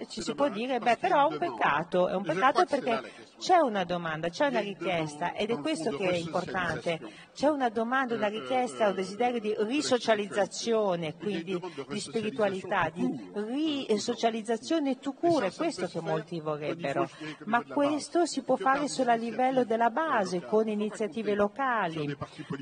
Ci 0.07 0.21
si 0.21 0.35
può 0.35 0.49
dire, 0.49 0.79
beh, 0.79 0.97
però 0.97 1.29
è 1.29 1.31
un 1.31 1.37
peccato, 1.37 2.07
è 2.09 2.15
un 2.15 2.23
peccato 2.23 2.65
perché 2.65 3.27
c'è 3.39 3.57
una 3.57 3.85
domanda, 3.85 4.29
c'è 4.29 4.47
una 4.47 4.59
richiesta 4.59 5.33
ed 5.33 5.49
è 5.49 5.57
questo 5.59 5.91
che 5.91 6.09
è 6.09 6.15
importante. 6.15 6.99
C'è 7.33 7.47
una 7.47 7.69
domanda, 7.69 8.13
una 8.15 8.27
richiesta, 8.27 8.89
un 8.89 8.95
desiderio 8.95 9.39
di 9.39 9.55
risocializzazione, 9.57 11.15
quindi 11.15 11.59
di 11.87 11.99
spiritualità, 11.99 12.89
di 12.93 13.31
risocializzazione 13.33 14.99
tu 14.99 15.15
cure, 15.15 15.51
questo 15.53 15.87
che 15.87 16.01
molti 16.01 16.39
vorrebbero. 16.41 17.09
Ma 17.45 17.63
questo 17.63 18.25
si 18.25 18.41
può 18.43 18.57
fare 18.57 18.87
solo 18.89 19.11
a 19.11 19.15
livello 19.15 19.63
della 19.63 19.89
base, 19.89 20.41
con 20.41 20.67
iniziative 20.67 21.33
locali. 21.33 22.15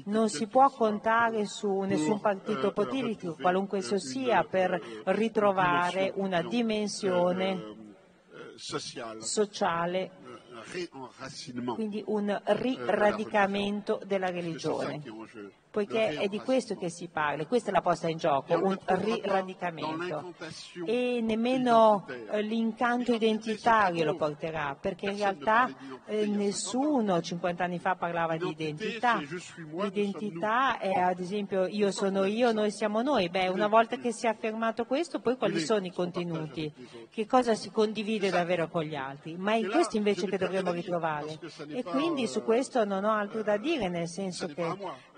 Non 0.06 0.30
si 0.30 0.48
può 0.48 0.70
contare 0.70 1.46
su 1.46 1.80
nessun 1.82 2.20
partito 2.20 2.72
politico, 2.72 3.36
qualunque 3.36 3.80
esso 3.80 3.98
sia, 3.98 4.44
per 4.44 4.80
ritrovare 5.06 6.12
una 6.16 6.44
dimensione 6.44 7.76
sociale 8.58 10.12
réenracinement. 10.27 10.27
Quindi 11.74 12.04
un 12.08 12.42
riradicamento 12.46 14.00
della 14.06 14.30
religione, 14.30 15.02
poiché 15.78 16.18
è 16.18 16.28
di 16.28 16.40
questo 16.40 16.76
che 16.76 16.90
si 16.90 17.08
parla, 17.08 17.46
questa 17.46 17.70
è 17.70 17.72
la 17.72 17.82
posta 17.82 18.10
in 18.10 18.18
gioco, 18.18 18.52
un 18.56 18.76
riradicamento. 18.84 20.34
E 20.88 21.20
nemmeno 21.22 22.08
eh, 22.32 22.42
l'incanto 22.42 23.14
identitario 23.14 24.04
lo 24.04 24.16
porterà, 24.16 24.76
perché 24.80 25.12
in 25.12 25.18
realtà 25.18 25.70
eh, 26.08 26.26
nessuno 26.26 27.22
50 27.22 27.64
anni 27.64 27.78
fa 27.78 27.94
parlava 27.94 28.38
di 28.38 28.50
identità. 28.50 29.22
L'identità 29.72 30.80
è 30.80 30.94
ad 30.94 31.20
esempio 31.20 31.68
io 31.68 31.92
sono 31.92 32.26
io, 32.26 32.52
noi 32.52 32.72
siamo 32.72 33.04
noi. 33.04 33.30
Beh, 33.30 33.50
una 33.50 33.68
volta 33.68 33.98
che 33.98 34.12
si 34.12 34.26
è 34.26 34.30
affermato 34.30 34.86
questo, 34.86 35.20
poi 35.20 35.38
quali 35.38 35.60
sono 35.60 35.86
i 35.86 35.92
contenuti? 35.92 36.74
Che 37.12 37.28
cosa 37.28 37.54
si 37.54 37.70
condivide 37.70 38.32
davvero 38.32 38.68
con 38.68 38.82
gli 38.82 38.96
altri? 38.96 39.38
Ma 39.38 39.54
è 39.54 39.64
questo 39.64 39.96
invece 39.96 40.26
che 40.26 40.40
dovremmo 40.40 40.72
ritrovare. 40.72 41.38
E 41.68 41.84
quindi 41.84 42.26
su 42.26 42.44
questo 42.44 42.84
non 42.84 43.04
ho 43.04 43.12
altro 43.12 43.44
da 43.44 43.58
dire, 43.58 43.90
nel 43.90 44.08
senso 44.08 44.48
che 44.48 44.66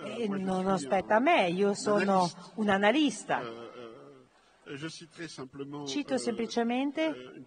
eh, 0.03 0.27
non 0.27 0.67
aspetta 0.67 1.15
a 1.15 1.19
me, 1.19 1.49
io 1.49 1.73
sono 1.73 2.29
un 2.55 2.69
analista. 2.69 3.41
Euh, 3.41 3.45
euh, 3.45 3.89
Cito 5.85 6.13
euh, 6.13 6.17
semplicemente 6.19 7.07
euh, 7.07 7.43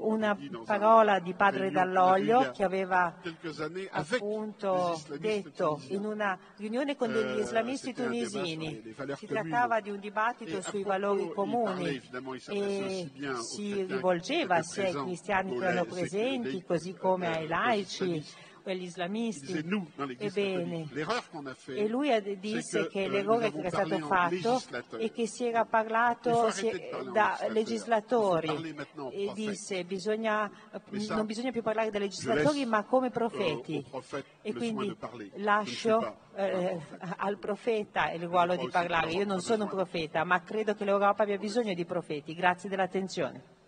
una 0.00 0.36
parola 0.66 1.20
di 1.20 1.32
padre 1.34 1.70
Dall'Olio 1.70 2.50
che 2.50 2.64
aveva 2.64 3.14
appunto 3.90 5.00
detto 5.18 5.80
in 5.90 6.04
una 6.04 6.36
riunione 6.56 6.96
con 6.96 7.12
degli 7.12 7.38
Eh, 7.38 7.42
islamisti 7.42 7.94
tunisini. 7.94 8.82
Si 9.14 9.26
trattava 9.26 9.80
di 9.80 9.90
un 9.90 10.00
dibattito 10.00 10.60
sui 10.60 10.82
valori 10.82 11.30
comuni 11.32 12.02
e 12.48 13.08
si 13.40 13.84
rivolgeva 13.84 14.62
sia 14.62 14.86
ai 14.86 14.94
cristiani 15.04 15.56
che 15.56 15.64
erano 15.64 15.84
presenti, 15.84 16.64
così 16.64 16.94
come 16.94 17.28
euh, 17.28 17.36
ai 17.36 17.46
laici 17.46 18.24
Il 18.64 18.82
islamisti. 18.82 19.64
Ebbene, 20.18 20.88
e 21.66 21.88
lui 21.88 22.38
disse 22.38 22.86
che 22.88 23.04
euh, 23.04 23.08
l'errore 23.08 23.50
che 23.50 23.58
era 23.58 23.70
stato 23.70 23.98
fatto 23.98 24.60
è 24.96 25.10
che 25.10 25.26
si 25.26 25.46
era 25.46 25.64
parlato 25.64 26.50
si- 26.50 26.68
en 26.68 27.12
da 27.12 27.38
legislatori 27.48 28.74
e 29.12 29.32
disse 29.34 29.84
bisogna, 29.84 30.50
ça, 30.98 31.14
non 31.14 31.26
bisogna 31.26 31.50
più 31.50 31.62
parlare 31.62 31.90
da 31.90 31.98
legislatori 31.98 32.64
ma 32.66 32.84
come 32.84 33.10
profeti. 33.10 33.84
E 34.42 34.52
quindi 34.54 34.96
lascio 35.36 36.16
eh, 36.34 36.78
al 37.16 37.38
profeta 37.38 38.10
il 38.12 38.22
ruolo 38.26 38.56
di 38.56 38.68
parlare. 38.68 39.12
Io 39.12 39.24
non 39.24 39.40
sono 39.40 39.64
un 39.64 39.70
profeta, 39.70 40.24
ma 40.24 40.42
credo 40.42 40.74
che 40.74 40.84
l'Europa 40.84 41.22
abbia 41.22 41.38
bisogno 41.38 41.74
di 41.74 41.84
profeti. 41.84 42.34
Grazie 42.34 42.68
dell'attenzione. 42.68 43.58